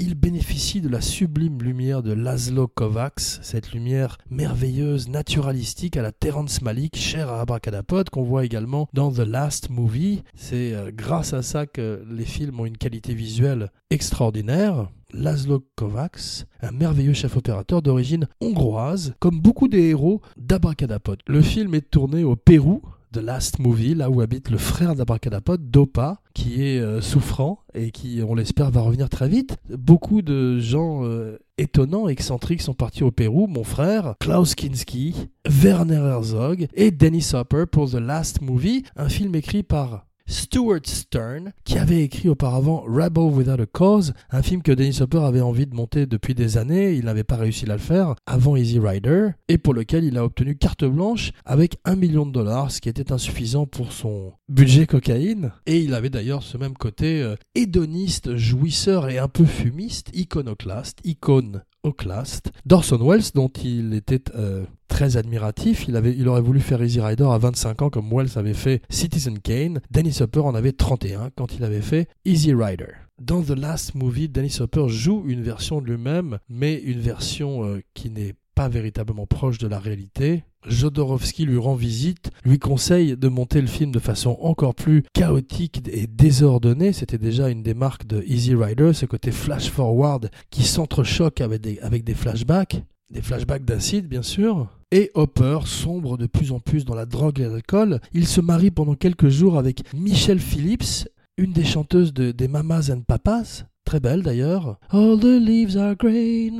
il 0.00 0.14
bénéficie 0.14 0.80
de 0.80 0.88
la 0.88 1.02
sublime 1.02 1.62
lumière 1.62 2.02
de 2.02 2.12
Laszlo 2.12 2.66
Kovacs, 2.66 3.20
cette 3.42 3.72
lumière 3.72 4.16
merveilleuse, 4.30 5.08
naturalistique 5.10 5.98
à 5.98 6.02
la 6.02 6.10
Terrence 6.10 6.62
Malick, 6.62 6.96
chère 6.96 7.28
à 7.28 7.42
Abracadapod, 7.42 8.08
qu'on 8.08 8.22
voit 8.22 8.46
également 8.46 8.88
dans 8.94 9.12
The 9.12 9.18
Last 9.18 9.68
Movie. 9.68 10.22
C'est 10.34 10.72
euh, 10.72 10.90
grâce 10.90 11.34
à 11.34 11.42
ça 11.42 11.66
que 11.66 12.02
les 12.10 12.24
films 12.24 12.60
ont 12.60 12.66
une 12.66 12.78
qualité 12.78 13.12
visuelle 13.12 13.70
extraordinaire. 13.90 14.88
Laszlo 15.12 15.66
Kovacs, 15.76 16.46
un 16.62 16.70
merveilleux 16.70 17.12
chef 17.12 17.36
opérateur 17.36 17.82
d'origine 17.82 18.26
hongroise, 18.40 19.14
comme 19.18 19.40
beaucoup 19.40 19.68
des 19.68 19.88
héros 19.88 20.22
d'Abracadapod. 20.38 21.20
Le 21.26 21.42
film 21.42 21.74
est 21.74 21.90
tourné 21.90 22.24
au 22.24 22.36
Pérou, 22.36 22.80
The 23.12 23.18
Last 23.18 23.58
Movie, 23.58 23.94
là 23.94 24.08
où 24.08 24.20
habite 24.20 24.50
le 24.50 24.58
frère 24.58 24.94
d'Abracadapod, 24.94 25.70
Dopa, 25.70 26.20
qui 26.34 26.62
est 26.62 26.78
euh, 26.78 27.00
souffrant 27.00 27.64
et 27.74 27.90
qui, 27.90 28.20
on 28.26 28.34
l'espère, 28.34 28.70
va 28.70 28.82
revenir 28.82 29.08
très 29.08 29.28
vite. 29.28 29.56
Beaucoup 29.68 30.22
de 30.22 30.60
gens 30.60 31.04
euh, 31.04 31.38
étonnants, 31.58 32.08
excentriques 32.08 32.62
sont 32.62 32.74
partis 32.74 33.02
au 33.02 33.10
Pérou. 33.10 33.46
Mon 33.48 33.64
frère, 33.64 34.14
Klaus 34.20 34.54
Kinski, 34.54 35.28
Werner 35.48 35.96
Herzog 35.96 36.68
et 36.74 36.90
Dennis 36.92 37.30
Hopper 37.32 37.64
pour 37.70 37.90
The 37.90 37.94
Last 37.94 38.42
Movie, 38.42 38.84
un 38.96 39.08
film 39.08 39.34
écrit 39.34 39.62
par 39.62 40.06
Stuart 40.30 40.82
Stern, 40.84 41.52
qui 41.64 41.76
avait 41.76 42.04
écrit 42.04 42.28
auparavant 42.28 42.84
Rebel 42.86 43.24
Without 43.24 43.60
a 43.60 43.66
Cause, 43.66 44.14
un 44.30 44.42
film 44.42 44.62
que 44.62 44.70
Dennis 44.70 45.02
Hopper 45.02 45.24
avait 45.24 45.40
envie 45.40 45.66
de 45.66 45.74
monter 45.74 46.06
depuis 46.06 46.36
des 46.36 46.56
années, 46.56 46.92
il 46.92 47.06
n'avait 47.06 47.24
pas 47.24 47.36
réussi 47.36 47.68
à 47.68 47.72
le 47.72 47.78
faire 47.78 48.14
avant 48.26 48.54
Easy 48.54 48.78
Rider, 48.78 49.30
et 49.48 49.58
pour 49.58 49.74
lequel 49.74 50.04
il 50.04 50.16
a 50.16 50.24
obtenu 50.24 50.56
carte 50.56 50.84
blanche 50.84 51.32
avec 51.44 51.78
un 51.84 51.96
million 51.96 52.26
de 52.26 52.30
dollars, 52.30 52.70
ce 52.70 52.80
qui 52.80 52.88
était 52.88 53.10
insuffisant 53.10 53.66
pour 53.66 53.92
son 53.92 54.32
budget 54.48 54.86
cocaïne. 54.86 55.50
Et 55.66 55.80
il 55.80 55.94
avait 55.94 56.10
d'ailleurs 56.10 56.44
ce 56.44 56.56
même 56.56 56.74
côté 56.74 57.20
euh, 57.22 57.34
hédoniste, 57.56 58.36
jouisseur 58.36 59.08
et 59.08 59.18
un 59.18 59.28
peu 59.28 59.44
fumiste, 59.44 60.10
iconoclaste, 60.14 61.00
icône 61.02 61.64
Oclast, 61.82 62.50
d'Orson 62.66 62.98
Welles, 62.98 63.32
dont 63.34 63.48
il 63.48 63.94
était 63.94 64.22
euh, 64.34 64.64
très 64.88 65.16
admiratif. 65.16 65.86
Il 65.88 66.28
aurait 66.28 66.40
voulu 66.40 66.60
faire 66.60 66.82
Easy 66.82 67.00
Rider 67.00 67.28
à 67.30 67.38
25 67.38 67.82
ans, 67.82 67.90
comme 67.90 68.10
Welles 68.12 68.36
avait 68.38 68.54
fait 68.54 68.82
Citizen 68.88 69.38
Kane. 69.38 69.80
Dennis 69.90 70.18
Hopper 70.20 70.40
en 70.40 70.54
avait 70.54 70.72
31 70.72 71.30
quand 71.36 71.54
il 71.54 71.64
avait 71.64 71.80
fait 71.80 72.08
Easy 72.24 72.52
Rider. 72.52 72.92
Dans 73.20 73.42
The 73.42 73.50
Last 73.50 73.94
Movie, 73.94 74.28
Dennis 74.28 74.58
Hopper 74.60 74.88
joue 74.88 75.24
une 75.26 75.42
version 75.42 75.80
de 75.80 75.86
lui-même, 75.86 76.38
mais 76.48 76.74
une 76.74 77.00
version 77.00 77.64
euh, 77.64 77.82
qui 77.94 78.10
n'est 78.10 78.34
pas 78.54 78.68
véritablement 78.68 79.26
proche 79.26 79.58
de 79.58 79.68
la 79.68 79.78
réalité. 79.78 80.44
Jodorowsky 80.66 81.46
lui 81.46 81.58
rend 81.58 81.74
visite, 81.74 82.30
lui 82.44 82.58
conseille 82.58 83.16
de 83.16 83.28
monter 83.28 83.60
le 83.60 83.66
film 83.66 83.90
de 83.90 83.98
façon 83.98 84.36
encore 84.40 84.74
plus 84.74 85.02
chaotique 85.14 85.82
et 85.90 86.06
désordonnée. 86.06 86.92
C'était 86.92 87.18
déjà 87.18 87.48
une 87.48 87.62
des 87.62 87.74
marques 87.74 88.06
de 88.06 88.22
Easy 88.26 88.54
Rider, 88.54 88.92
ce 88.92 89.06
côté 89.06 89.30
flash 89.30 89.70
forward 89.70 90.30
qui 90.50 90.62
s'entrechoque 90.62 91.40
avec 91.40 91.60
des, 91.62 91.80
des 92.02 92.14
flashbacks, 92.14 92.82
des 93.10 93.22
flashbacks 93.22 93.64
d'acide 93.64 94.08
bien 94.08 94.22
sûr. 94.22 94.68
Et 94.92 95.10
Hopper 95.14 95.60
sombre 95.66 96.18
de 96.18 96.26
plus 96.26 96.52
en 96.52 96.58
plus 96.58 96.84
dans 96.84 96.96
la 96.96 97.06
drogue 97.06 97.40
et 97.40 97.44
l'alcool. 97.44 98.00
Il 98.12 98.26
se 98.26 98.40
marie 98.40 98.72
pendant 98.72 98.94
quelques 98.94 99.28
jours 99.28 99.56
avec 99.56 99.82
Michelle 99.94 100.40
Phillips, 100.40 101.08
une 101.36 101.52
des 101.52 101.64
chanteuses 101.64 102.12
de, 102.12 102.32
des 102.32 102.48
Mamas 102.48 102.90
and 102.92 103.02
Papas, 103.06 103.64
belle 103.98 104.22
d'ailleurs. 104.22 104.78
All 104.90 105.18
the 105.18 105.40
leaves 105.40 105.76
are 105.76 105.96
grey. 105.96 106.52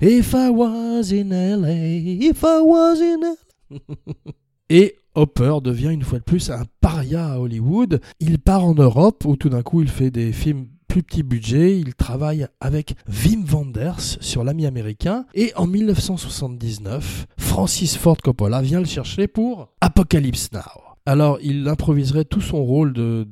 If 0.00 0.34
I 0.34 0.48
was 0.50 1.12
in 1.12 1.30
LA, 1.30 2.28
if 2.30 2.42
I 2.42 2.60
was 2.62 3.00
in 3.00 3.20
LA. 3.20 3.78
Et 4.70 4.96
Hopper 5.14 5.58
devient 5.62 5.90
une 5.92 6.02
fois 6.02 6.18
de 6.18 6.24
plus 6.24 6.50
un 6.50 6.64
paria 6.80 7.32
à 7.32 7.38
Hollywood. 7.38 8.00
Il 8.20 8.38
part 8.38 8.64
en 8.64 8.74
Europe 8.74 9.24
où 9.24 9.36
tout 9.36 9.48
d'un 9.48 9.62
coup 9.62 9.82
il 9.82 9.88
fait 9.88 10.10
des 10.10 10.32
films 10.32 10.66
plus 10.88 11.02
petit 11.02 11.22
budget, 11.22 11.78
il 11.78 11.94
travaille 11.94 12.46
avec 12.60 12.94
Wim 13.08 13.44
Wenders 13.44 14.00
sur 14.20 14.44
l'ami 14.44 14.66
américain 14.66 15.26
et 15.34 15.52
en 15.56 15.66
1979, 15.66 17.26
Francis 17.36 17.96
Ford 17.96 18.16
Coppola 18.16 18.62
vient 18.62 18.80
le 18.80 18.86
chercher 18.86 19.26
pour 19.26 19.68
Apocalypse 19.80 20.50
Now. 20.52 20.60
Alors 21.04 21.38
il 21.42 21.68
improviserait 21.68 22.24
tout 22.24 22.40
son 22.40 22.64
rôle 22.64 22.92
de 22.92 23.26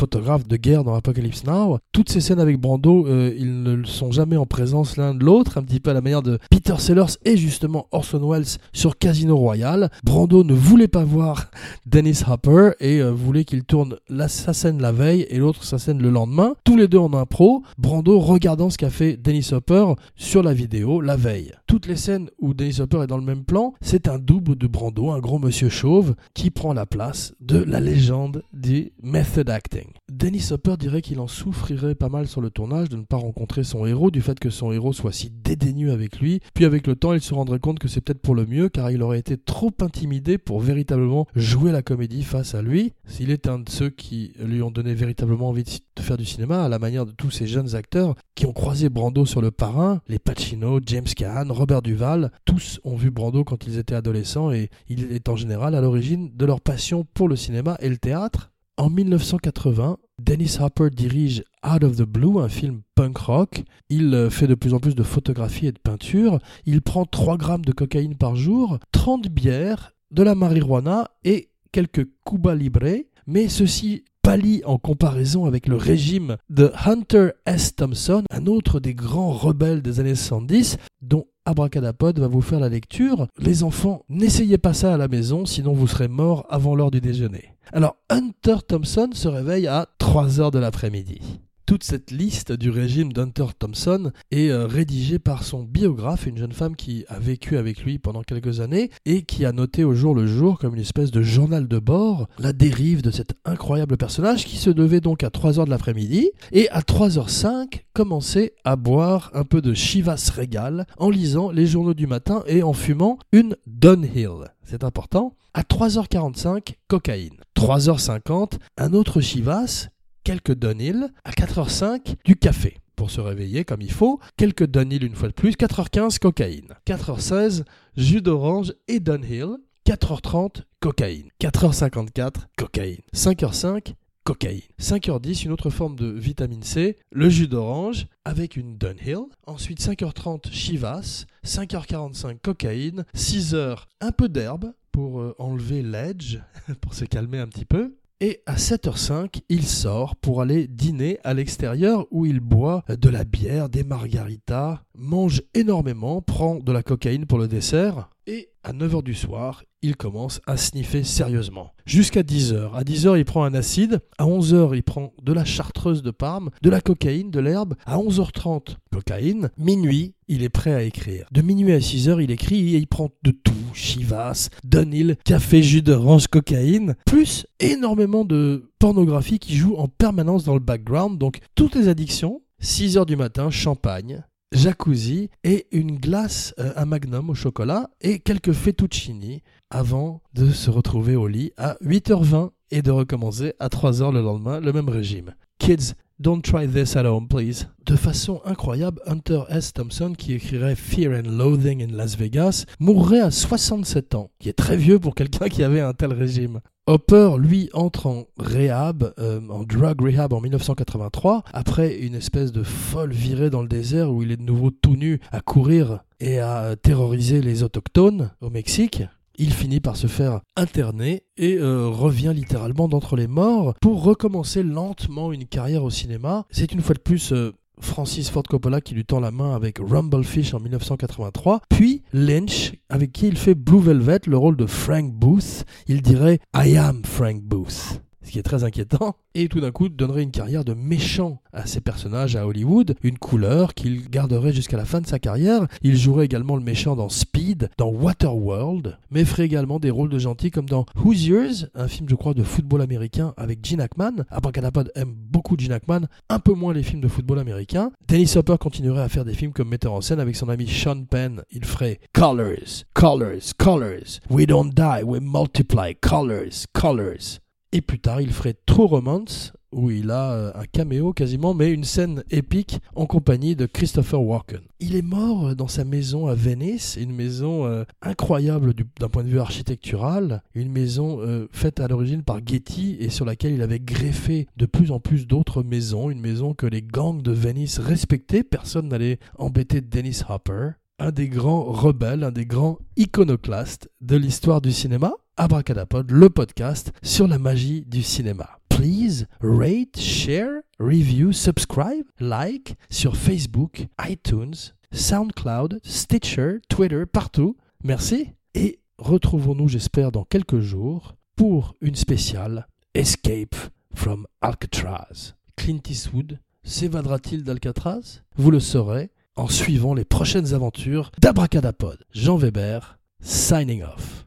photographe 0.00 0.48
de 0.48 0.56
guerre 0.56 0.82
dans 0.82 0.94
Apocalypse 0.94 1.44
Now. 1.44 1.78
Toutes 1.92 2.08
ces 2.08 2.22
scènes 2.22 2.40
avec 2.40 2.58
Brando, 2.58 3.06
euh, 3.06 3.34
ils 3.36 3.62
ne 3.62 3.84
sont 3.84 4.10
jamais 4.10 4.38
en 4.38 4.46
présence 4.46 4.96
l'un 4.96 5.14
de 5.14 5.22
l'autre, 5.22 5.58
un 5.58 5.62
petit 5.62 5.78
peu 5.78 5.90
à 5.90 5.94
la 5.94 6.00
manière 6.00 6.22
de 6.22 6.38
Peter 6.50 6.76
Sellers 6.78 7.18
et 7.26 7.36
justement 7.36 7.86
Orson 7.92 8.26
Welles 8.26 8.58
sur 8.72 8.96
Casino 8.96 9.36
Royale. 9.36 9.90
Brando 10.02 10.42
ne 10.42 10.54
voulait 10.54 10.88
pas 10.88 11.04
voir 11.04 11.50
Dennis 11.86 12.22
Hopper 12.26 12.70
et 12.80 13.02
euh, 13.02 13.10
voulait 13.10 13.44
qu'il 13.44 13.64
tourne 13.64 13.96
la, 14.08 14.28
sa 14.28 14.54
scène 14.54 14.80
la 14.80 14.90
veille 14.90 15.26
et 15.28 15.36
l'autre 15.36 15.64
sa 15.64 15.78
scène 15.78 16.00
le 16.00 16.08
lendemain. 16.08 16.54
Tous 16.64 16.78
les 16.78 16.88
deux 16.88 16.96
en 16.96 17.12
impro, 17.12 17.62
Brando 17.76 18.18
regardant 18.20 18.70
ce 18.70 18.78
qu'a 18.78 18.88
fait 18.88 19.18
Dennis 19.18 19.50
Hopper 19.52 19.84
sur 20.16 20.42
la 20.42 20.54
vidéo 20.54 21.02
la 21.02 21.16
veille. 21.16 21.52
Toutes 21.66 21.86
les 21.86 21.96
scènes 21.96 22.30
où 22.38 22.54
Dennis 22.54 22.80
Hopper 22.80 23.02
est 23.02 23.06
dans 23.06 23.18
le 23.18 23.22
même 23.22 23.44
plan, 23.44 23.74
c'est 23.82 24.08
un 24.08 24.18
double 24.18 24.56
de 24.56 24.66
Brando, 24.66 25.10
un 25.10 25.20
gros 25.20 25.38
monsieur 25.38 25.68
chauve, 25.68 26.14
qui 26.32 26.50
prend 26.50 26.72
la 26.72 26.86
place 26.86 27.34
de 27.40 27.58
la 27.58 27.80
légende 27.80 28.42
du 28.54 28.92
method 29.02 29.50
acting. 29.50 29.89
Dennis 30.10 30.48
Hopper 30.50 30.76
dirait 30.78 31.02
qu'il 31.02 31.20
en 31.20 31.28
souffrirait 31.28 31.94
pas 31.94 32.08
mal 32.08 32.26
sur 32.26 32.40
le 32.40 32.50
tournage 32.50 32.88
de 32.88 32.96
ne 32.96 33.04
pas 33.04 33.16
rencontrer 33.16 33.64
son 33.64 33.86
héros, 33.86 34.10
du 34.10 34.20
fait 34.20 34.38
que 34.38 34.50
son 34.50 34.72
héros 34.72 34.92
soit 34.92 35.12
si 35.12 35.30
dédaigneux 35.30 35.92
avec 35.92 36.20
lui. 36.20 36.40
Puis 36.54 36.64
avec 36.64 36.86
le 36.86 36.96
temps, 36.96 37.12
il 37.12 37.20
se 37.20 37.34
rendrait 37.34 37.60
compte 37.60 37.78
que 37.78 37.88
c'est 37.88 38.00
peut-être 38.00 38.20
pour 38.20 38.34
le 38.34 38.46
mieux, 38.46 38.68
car 38.68 38.90
il 38.90 39.02
aurait 39.02 39.18
été 39.18 39.36
trop 39.36 39.72
intimidé 39.80 40.38
pour 40.38 40.60
véritablement 40.60 41.26
jouer 41.36 41.72
la 41.72 41.82
comédie 41.82 42.22
face 42.22 42.54
à 42.54 42.62
lui. 42.62 42.92
S'il 43.06 43.30
est 43.30 43.48
un 43.48 43.58
de 43.58 43.68
ceux 43.68 43.90
qui 43.90 44.32
lui 44.40 44.62
ont 44.62 44.70
donné 44.70 44.94
véritablement 44.94 45.48
envie 45.48 45.64
de 45.64 46.02
faire 46.02 46.16
du 46.16 46.24
cinéma, 46.24 46.64
à 46.64 46.68
la 46.68 46.78
manière 46.78 47.06
de 47.06 47.12
tous 47.12 47.30
ces 47.30 47.46
jeunes 47.46 47.74
acteurs 47.74 48.14
qui 48.34 48.46
ont 48.46 48.52
croisé 48.52 48.88
Brando 48.88 49.26
sur 49.26 49.40
le 49.40 49.50
parrain, 49.50 50.00
les 50.08 50.18
Pacino, 50.18 50.80
James 50.84 51.04
Caan, 51.04 51.46
Robert 51.50 51.82
Duval, 51.82 52.32
tous 52.44 52.80
ont 52.84 52.96
vu 52.96 53.10
Brando 53.10 53.44
quand 53.44 53.66
ils 53.66 53.78
étaient 53.78 53.94
adolescents 53.94 54.50
et 54.50 54.70
il 54.88 55.12
est 55.12 55.28
en 55.28 55.36
général 55.36 55.74
à 55.74 55.80
l'origine 55.80 56.30
de 56.34 56.46
leur 56.46 56.60
passion 56.60 57.06
pour 57.14 57.28
le 57.28 57.36
cinéma 57.36 57.76
et 57.80 57.88
le 57.88 57.98
théâtre. 57.98 58.49
En 58.80 58.88
1980, 58.88 59.98
Dennis 60.22 60.56
Hopper 60.58 60.88
dirige 60.88 61.44
Out 61.62 61.84
of 61.84 61.96
the 61.96 62.04
Blue, 62.04 62.40
un 62.40 62.48
film 62.48 62.80
punk 62.94 63.18
rock. 63.18 63.62
Il 63.90 64.14
euh, 64.14 64.30
fait 64.30 64.46
de 64.46 64.54
plus 64.54 64.72
en 64.72 64.78
plus 64.78 64.94
de 64.94 65.02
photographies 65.02 65.66
et 65.66 65.72
de 65.72 65.78
peintures. 65.78 66.38
Il 66.64 66.80
prend 66.80 67.04
3 67.04 67.36
grammes 67.36 67.64
de 67.66 67.72
cocaïne 67.72 68.16
par 68.16 68.36
jour, 68.36 68.78
30 68.92 69.28
bières, 69.28 69.92
de 70.10 70.22
la 70.22 70.34
marijuana 70.34 71.10
et 71.24 71.50
quelques 71.72 72.08
Cuba 72.24 72.54
Libre. 72.54 73.04
Mais 73.26 73.50
ceci 73.50 74.02
pâlit 74.22 74.62
en 74.64 74.78
comparaison 74.78 75.44
avec 75.44 75.68
le 75.68 75.76
régime 75.76 76.38
de 76.48 76.72
Hunter 76.86 77.32
S. 77.44 77.76
Thompson, 77.76 78.22
un 78.30 78.46
autre 78.46 78.80
des 78.80 78.94
grands 78.94 79.32
rebelles 79.32 79.82
des 79.82 80.00
années 80.00 80.14
70, 80.14 80.78
dont 81.02 81.26
Abracadapod 81.44 82.18
va 82.18 82.28
vous 82.28 82.40
faire 82.40 82.60
la 82.60 82.70
lecture. 82.70 83.26
Les 83.38 83.62
enfants, 83.62 84.06
n'essayez 84.08 84.56
pas 84.56 84.72
ça 84.72 84.94
à 84.94 84.96
la 84.96 85.08
maison, 85.08 85.44
sinon 85.44 85.74
vous 85.74 85.86
serez 85.86 86.08
morts 86.08 86.46
avant 86.48 86.74
l'heure 86.74 86.90
du 86.90 87.02
déjeuner. 87.02 87.50
Alors, 87.72 87.96
Hunter 88.08 88.56
Thompson 88.66 89.10
se 89.12 89.28
réveille 89.28 89.68
à 89.68 89.86
3 89.98 90.40
heures 90.40 90.50
de 90.50 90.58
l'après-midi. 90.58 91.40
Toute 91.70 91.84
cette 91.84 92.10
liste 92.10 92.50
du 92.50 92.68
régime 92.68 93.12
d'Hunter 93.12 93.46
Thompson 93.56 94.10
est 94.32 94.48
euh, 94.48 94.66
rédigée 94.66 95.20
par 95.20 95.44
son 95.44 95.62
biographe, 95.62 96.26
une 96.26 96.36
jeune 96.36 96.50
femme 96.50 96.74
qui 96.74 97.04
a 97.06 97.20
vécu 97.20 97.56
avec 97.56 97.84
lui 97.84 98.00
pendant 98.00 98.22
quelques 98.24 98.58
années 98.58 98.90
et 99.06 99.22
qui 99.22 99.44
a 99.44 99.52
noté 99.52 99.84
au 99.84 99.94
jour 99.94 100.16
le 100.16 100.26
jour, 100.26 100.58
comme 100.58 100.74
une 100.74 100.80
espèce 100.80 101.12
de 101.12 101.22
journal 101.22 101.68
de 101.68 101.78
bord, 101.78 102.26
la 102.40 102.52
dérive 102.52 103.02
de 103.02 103.12
cet 103.12 103.34
incroyable 103.44 103.96
personnage 103.96 104.46
qui 104.46 104.56
se 104.56 104.70
devait 104.70 105.00
donc 105.00 105.22
à 105.22 105.28
3h 105.28 105.64
de 105.64 105.70
l'après-midi 105.70 106.32
et 106.50 106.68
à 106.70 106.80
3h05 106.80 107.82
commençait 107.92 108.52
à 108.64 108.74
boire 108.74 109.30
un 109.32 109.44
peu 109.44 109.62
de 109.62 109.72
Chivas 109.72 110.32
Régal 110.34 110.86
en 110.98 111.08
lisant 111.08 111.52
les 111.52 111.66
journaux 111.66 111.94
du 111.94 112.08
matin 112.08 112.42
et 112.48 112.64
en 112.64 112.72
fumant 112.72 113.16
une 113.30 113.54
Dunhill. 113.68 114.50
C'est 114.64 114.82
important. 114.82 115.36
À 115.54 115.62
3h45, 115.62 116.74
cocaïne. 116.88 117.36
3h50, 117.54 118.54
un 118.76 118.92
autre 118.92 119.20
Chivas 119.20 119.86
quelques 120.24 120.54
Dunhill, 120.54 121.12
à 121.24 121.30
4h05 121.30 122.16
du 122.24 122.36
café. 122.36 122.78
Pour 122.96 123.10
se 123.10 123.20
réveiller 123.20 123.64
comme 123.64 123.80
il 123.80 123.92
faut, 123.92 124.20
quelques 124.36 124.66
Dunhill 124.66 125.04
une 125.04 125.14
fois 125.14 125.28
de 125.28 125.32
plus, 125.32 125.52
4h15 125.52 126.18
cocaïne, 126.18 126.74
4h16 126.86 127.64
jus 127.96 128.20
d'orange 128.20 128.74
et 128.88 129.00
Dunhill, 129.00 129.56
4h30 129.86 130.62
cocaïne, 130.80 131.30
4h54 131.40 132.34
cocaïne, 132.56 133.00
5h05 133.14 133.94
cocaïne. 134.24 134.60
5h10, 134.80 135.44
une 135.44 135.52
autre 135.52 135.70
forme 135.70 135.96
de 135.96 136.06
vitamine 136.06 136.62
C, 136.62 136.96
le 137.10 137.28
jus 137.28 137.48
d'orange 137.48 138.06
avec 138.24 138.56
une 138.56 138.76
Dunhill. 138.76 139.24
Ensuite 139.46 139.80
5h30 139.80 140.52
Chivas, 140.52 141.24
5h45 141.44 142.38
cocaïne, 142.40 143.04
6h 143.14 143.84
un 144.00 144.12
peu 144.12 144.28
d'herbe 144.28 144.72
pour 144.92 145.20
euh, 145.20 145.34
enlever 145.38 145.82
l'edge, 145.82 146.38
pour 146.80 146.94
se 146.94 147.04
calmer 147.04 147.38
un 147.38 147.46
petit 147.48 147.64
peu. 147.64 147.96
Et 148.22 148.42
à 148.44 148.56
7h05, 148.56 149.40
il 149.48 149.64
sort 149.64 150.14
pour 150.14 150.42
aller 150.42 150.66
dîner 150.66 151.18
à 151.24 151.32
l'extérieur 151.32 152.06
où 152.10 152.26
il 152.26 152.40
boit 152.40 152.84
de 152.86 153.08
la 153.08 153.24
bière, 153.24 153.70
des 153.70 153.82
margaritas, 153.82 154.82
mange 154.94 155.40
énormément, 155.54 156.20
prend 156.20 156.56
de 156.56 156.70
la 156.70 156.82
cocaïne 156.82 157.24
pour 157.24 157.38
le 157.38 157.48
dessert. 157.48 158.10
Et 158.32 158.48
à 158.62 158.72
9h 158.72 159.02
du 159.02 159.12
soir, 159.12 159.64
il 159.82 159.96
commence 159.96 160.40
à 160.46 160.56
sniffer 160.56 161.02
sérieusement. 161.02 161.72
Jusqu'à 161.84 162.22
10h. 162.22 162.72
À 162.74 162.84
10h, 162.84 163.18
il 163.18 163.24
prend 163.24 163.42
un 163.42 163.54
acide. 163.54 164.02
À 164.18 164.24
11h, 164.24 164.76
il 164.76 164.84
prend 164.84 165.12
de 165.20 165.32
la 165.32 165.44
chartreuse 165.44 166.04
de 166.04 166.12
Parme, 166.12 166.50
de 166.62 166.70
la 166.70 166.80
cocaïne, 166.80 167.32
de 167.32 167.40
l'herbe. 167.40 167.74
À 167.86 167.98
11h30, 167.98 168.76
cocaïne. 168.92 169.50
Minuit, 169.58 170.14
il 170.28 170.44
est 170.44 170.48
prêt 170.48 170.72
à 170.72 170.84
écrire. 170.84 171.26
De 171.32 171.42
minuit 171.42 171.72
à 171.72 171.80
6h, 171.80 172.22
il 172.22 172.30
écrit 172.30 172.76
et 172.76 172.78
il 172.78 172.86
prend 172.86 173.08
de 173.24 173.32
tout. 173.32 173.52
Chivas, 173.74 174.50
Dunhill, 174.62 175.16
café, 175.24 175.64
jus 175.64 175.82
d'orange, 175.82 176.28
cocaïne. 176.28 176.94
Plus 177.06 177.48
énormément 177.58 178.24
de 178.24 178.70
pornographie 178.78 179.40
qui 179.40 179.56
joue 179.56 179.74
en 179.74 179.88
permanence 179.88 180.44
dans 180.44 180.54
le 180.54 180.60
background. 180.60 181.18
Donc 181.18 181.40
toutes 181.56 181.74
les 181.74 181.88
addictions. 181.88 182.42
6h 182.62 183.06
du 183.06 183.16
matin, 183.16 183.50
champagne, 183.50 184.22
jacuzzi 184.52 185.30
et 185.44 185.66
une 185.72 185.96
glace, 185.98 186.54
euh, 186.58 186.72
un 186.76 186.84
magnum 186.84 187.30
au 187.30 187.34
chocolat 187.34 187.90
et 188.00 188.18
quelques 188.18 188.52
fettuccini 188.52 189.42
avant 189.70 190.22
de 190.34 190.50
se 190.50 190.70
retrouver 190.70 191.16
au 191.16 191.28
lit 191.28 191.52
à 191.56 191.76
8h20 191.84 192.50
et 192.70 192.82
de 192.82 192.90
recommencer 192.90 193.54
à 193.58 193.68
3h 193.68 194.12
le 194.12 194.22
lendemain 194.22 194.60
le 194.60 194.72
même 194.72 194.88
régime. 194.88 195.34
Kids, 195.58 195.94
don't 196.18 196.42
try 196.42 196.66
this 196.66 196.96
at 196.96 197.04
home, 197.04 197.28
please. 197.28 197.66
De 197.86 197.96
façon 197.96 198.40
incroyable, 198.44 199.00
Hunter 199.06 199.42
S. 199.50 199.72
Thompson, 199.72 200.14
qui 200.16 200.34
écrirait 200.34 200.74
Fear 200.74 201.20
and 201.20 201.30
Loathing 201.30 201.82
in 201.82 201.96
Las 201.96 202.16
Vegas, 202.16 202.64
mourrait 202.78 203.20
à 203.20 203.30
67 203.30 204.14
ans, 204.14 204.30
qui 204.38 204.48
est 204.48 204.54
très 204.54 204.76
vieux 204.76 204.98
pour 204.98 205.14
quelqu'un 205.14 205.48
qui 205.48 205.62
avait 205.62 205.80
un 205.80 205.92
tel 205.92 206.12
régime. 206.12 206.60
Hopper, 206.90 207.36
lui, 207.38 207.70
entre 207.72 208.08
en 208.08 208.24
rehab, 208.36 209.14
euh, 209.20 209.40
en 209.48 209.62
drug 209.62 210.00
rehab 210.02 210.32
en 210.32 210.40
1983, 210.40 211.44
après 211.52 211.96
une 211.98 212.16
espèce 212.16 212.50
de 212.50 212.64
folle 212.64 213.12
virée 213.12 213.48
dans 213.48 213.62
le 213.62 213.68
désert 213.68 214.12
où 214.12 214.24
il 214.24 214.32
est 214.32 214.36
de 214.36 214.42
nouveau 214.42 214.72
tout 214.72 214.96
nu 214.96 215.20
à 215.30 215.40
courir 215.40 216.00
et 216.18 216.40
à 216.40 216.74
terroriser 216.74 217.42
les 217.42 217.62
autochtones 217.62 218.32
au 218.40 218.50
Mexique 218.50 219.04
il 219.38 219.54
finit 219.54 219.80
par 219.80 219.96
se 219.96 220.06
faire 220.06 220.40
interner 220.54 221.22
et 221.38 221.56
euh, 221.56 221.86
revient 221.88 222.32
littéralement 222.34 222.88
d'entre 222.88 223.16
les 223.16 223.26
morts 223.26 223.74
pour 223.80 224.02
recommencer 224.02 224.62
lentement 224.62 225.32
une 225.32 225.46
carrière 225.46 225.82
au 225.82 225.88
cinéma. 225.88 226.44
C'est 226.50 226.72
une 226.72 226.82
fois 226.82 226.94
de 226.94 227.00
plus 227.00 227.32
euh, 227.32 227.52
Francis 227.80 228.30
Ford 228.30 228.42
Coppola 228.42 228.80
qui 228.80 228.94
lui 228.94 229.04
tend 229.04 229.20
la 229.20 229.30
main 229.30 229.54
avec 229.54 229.78
Rumblefish 229.78 230.54
en 230.54 230.60
1983, 230.60 231.60
puis 231.68 232.02
Lynch 232.12 232.74
avec 232.88 233.12
qui 233.12 233.28
il 233.28 233.36
fait 233.36 233.54
Blue 233.54 233.80
Velvet, 233.80 234.20
le 234.26 234.36
rôle 234.36 234.56
de 234.56 234.66
Frank 234.66 235.12
Booth. 235.12 235.64
Il 235.86 236.02
dirait 236.02 236.40
I 236.54 236.76
am 236.76 237.02
Frank 237.04 237.42
Booth 237.42 238.00
ce 238.22 238.30
qui 238.30 238.38
est 238.38 238.42
très 238.42 238.64
inquiétant, 238.64 239.16
et 239.34 239.48
tout 239.48 239.60
d'un 239.60 239.70
coup 239.70 239.88
donnerait 239.88 240.22
une 240.22 240.30
carrière 240.30 240.64
de 240.64 240.74
méchant 240.74 241.40
à 241.52 241.66
ses 241.66 241.80
personnages 241.80 242.36
à 242.36 242.46
Hollywood, 242.46 242.94
une 243.02 243.18
couleur 243.18 243.74
qu'il 243.74 244.08
garderait 244.08 244.52
jusqu'à 244.52 244.76
la 244.76 244.84
fin 244.84 245.00
de 245.00 245.06
sa 245.06 245.18
carrière. 245.18 245.66
Il 245.82 245.96
jouerait 245.96 246.26
également 246.26 246.56
le 246.56 246.62
méchant 246.62 246.96
dans 246.96 247.08
Speed, 247.08 247.70
dans 247.78 247.88
Waterworld, 247.88 248.98
mais 249.10 249.24
ferait 249.24 249.44
également 249.44 249.78
des 249.78 249.90
rôles 249.90 250.10
de 250.10 250.18
gentil 250.18 250.50
comme 250.50 250.68
dans 250.68 250.86
Who's 250.96 251.26
Yours, 251.26 251.66
un 251.74 251.88
film 251.88 252.08
je 252.08 252.14
crois 252.14 252.34
de 252.34 252.42
football 252.42 252.82
américain 252.82 253.34
avec 253.36 253.64
Gene 253.64 253.80
Hackman. 253.80 254.24
Abracadapod 254.30 254.92
aime 254.94 255.14
beaucoup 255.14 255.56
Gene 255.58 255.72
Hackman, 255.72 256.02
un 256.28 256.38
peu 256.38 256.52
moins 256.52 256.74
les 256.74 256.82
films 256.82 257.00
de 257.00 257.08
football 257.08 257.38
américain. 257.38 257.90
Dennis 258.08 258.32
Hopper 258.36 258.56
continuerait 258.58 259.02
à 259.02 259.08
faire 259.08 259.24
des 259.24 259.34
films 259.34 259.52
comme 259.52 259.68
metteur 259.68 259.92
en 259.92 260.00
scène 260.00 260.20
avec 260.20 260.36
son 260.36 260.48
ami 260.48 260.66
Sean 260.68 261.04
Penn. 261.04 261.42
Il 261.50 261.64
ferait 261.64 262.00
Colors, 262.12 262.84
Colors, 262.94 263.54
Colors. 263.58 264.20
We 264.28 264.46
don't 264.46 264.70
die, 264.70 265.02
we 265.04 265.20
multiply. 265.20 265.94
Colors, 265.94 266.66
Colors. 266.72 267.40
Et 267.72 267.80
plus 267.82 268.00
tard, 268.00 268.20
il 268.20 268.32
ferait 268.32 268.56
True 268.66 268.86
Romance, 268.86 269.52
où 269.72 269.92
il 269.92 270.10
a 270.10 270.32
euh, 270.32 270.52
un 270.56 270.64
caméo 270.64 271.12
quasiment, 271.12 271.54
mais 271.54 271.70
une 271.70 271.84
scène 271.84 272.24
épique 272.30 272.80
en 272.96 273.06
compagnie 273.06 273.54
de 273.54 273.66
Christopher 273.66 274.20
Walken. 274.20 274.60
Il 274.80 274.96
est 274.96 275.02
mort 275.02 275.54
dans 275.54 275.68
sa 275.68 275.84
maison 275.84 276.26
à 276.26 276.34
Venice, 276.34 276.98
une 277.00 277.14
maison 277.14 277.66
euh, 277.66 277.84
incroyable 278.02 278.74
d'un 278.98 279.08
point 279.08 279.22
de 279.22 279.28
vue 279.28 279.38
architectural, 279.38 280.42
une 280.54 280.72
maison 280.72 281.20
euh, 281.20 281.46
faite 281.52 281.78
à 281.78 281.86
l'origine 281.86 282.24
par 282.24 282.40
Getty 282.44 282.96
et 282.98 283.08
sur 283.08 283.24
laquelle 283.24 283.54
il 283.54 283.62
avait 283.62 283.78
greffé 283.78 284.48
de 284.56 284.66
plus 284.66 284.90
en 284.90 284.98
plus 284.98 285.28
d'autres 285.28 285.62
maisons, 285.62 286.10
une 286.10 286.20
maison 286.20 286.54
que 286.54 286.66
les 286.66 286.82
gangs 286.82 287.22
de 287.22 287.32
Venice 287.32 287.78
respectaient, 287.78 288.42
personne 288.42 288.88
n'allait 288.88 289.20
embêter 289.38 289.80
Dennis 289.80 290.22
Hopper, 290.28 290.70
un 290.98 291.12
des 291.12 291.28
grands 291.28 291.62
rebelles, 291.64 292.24
un 292.24 292.32
des 292.32 292.46
grands 292.46 292.78
iconoclastes 292.96 293.88
de 294.00 294.16
l'histoire 294.16 294.60
du 294.60 294.72
cinéma. 294.72 295.14
Abracadapod, 295.40 296.10
le 296.10 296.28
podcast 296.28 296.92
sur 297.02 297.26
la 297.26 297.38
magie 297.38 297.86
du 297.86 298.02
cinéma. 298.02 298.58
Please 298.68 299.24
rate, 299.40 299.98
share, 299.98 300.60
review, 300.78 301.32
subscribe, 301.32 302.04
like 302.20 302.76
sur 302.90 303.16
Facebook, 303.16 303.86
iTunes, 304.06 304.74
SoundCloud, 304.92 305.80
Stitcher, 305.82 306.58
Twitter, 306.68 307.06
partout. 307.10 307.56
Merci 307.82 308.32
et 308.54 308.80
retrouvons-nous, 308.98 309.68
j'espère, 309.68 310.12
dans 310.12 310.24
quelques 310.24 310.60
jours 310.60 311.14
pour 311.36 311.74
une 311.80 311.94
spéciale 311.96 312.66
Escape 312.92 313.56
from 313.94 314.26
Alcatraz. 314.42 315.36
Clint 315.56 315.80
Eastwood 315.88 316.38
s'évadera-t-il 316.64 317.44
d'Alcatraz? 317.44 318.20
Vous 318.36 318.50
le 318.50 318.60
saurez 318.60 319.10
en 319.36 319.48
suivant 319.48 319.94
les 319.94 320.04
prochaines 320.04 320.52
aventures 320.52 321.10
d'Abracadapod. 321.18 322.04
Jean 322.12 322.36
Weber, 322.36 322.98
signing 323.22 323.82
off. 323.82 324.26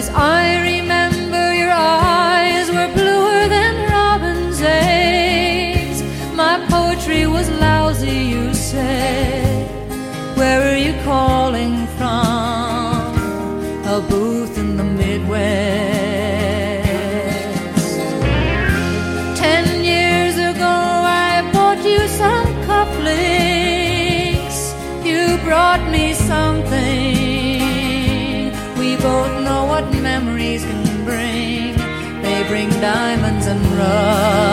as 0.00 0.08
I 0.08 0.79
bring 32.50 32.68
diamonds 32.80 33.46
and 33.46 33.64
rust. 33.78 34.49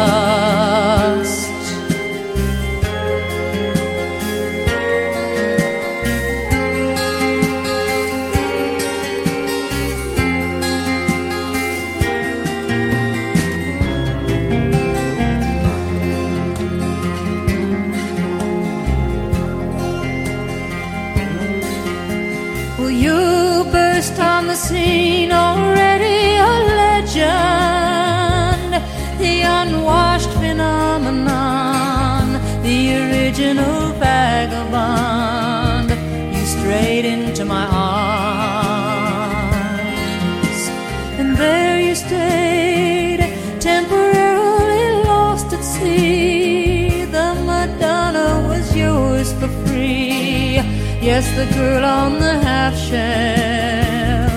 Guess 51.17 51.36
the 51.36 51.51
girl 51.56 51.84
on 51.84 52.19
the 52.19 52.38
half 52.45 52.77
shell 52.77 54.30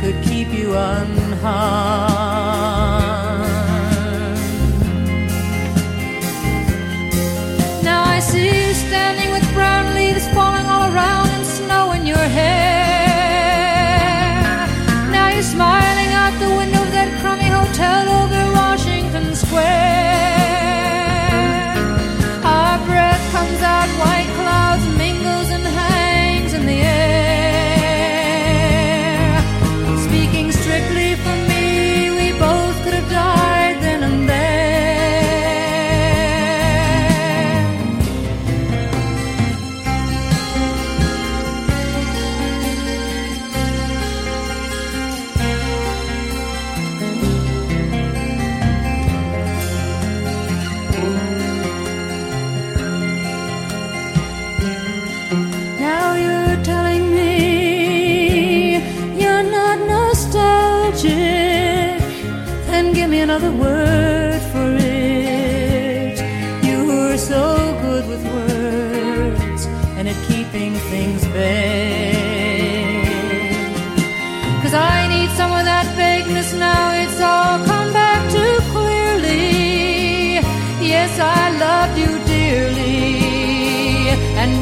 could 0.00 0.22
keep 0.22 0.52
you 0.52 0.76
unharmed. 0.76 2.11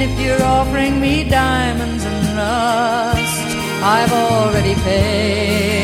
And 0.01 0.11
if 0.11 0.19
you're 0.19 0.43
offering 0.43 0.99
me 0.99 1.29
diamonds 1.29 2.03
and 2.07 2.25
rust, 2.35 3.45
I've 3.83 4.11
already 4.11 4.75
paid. 4.77 5.80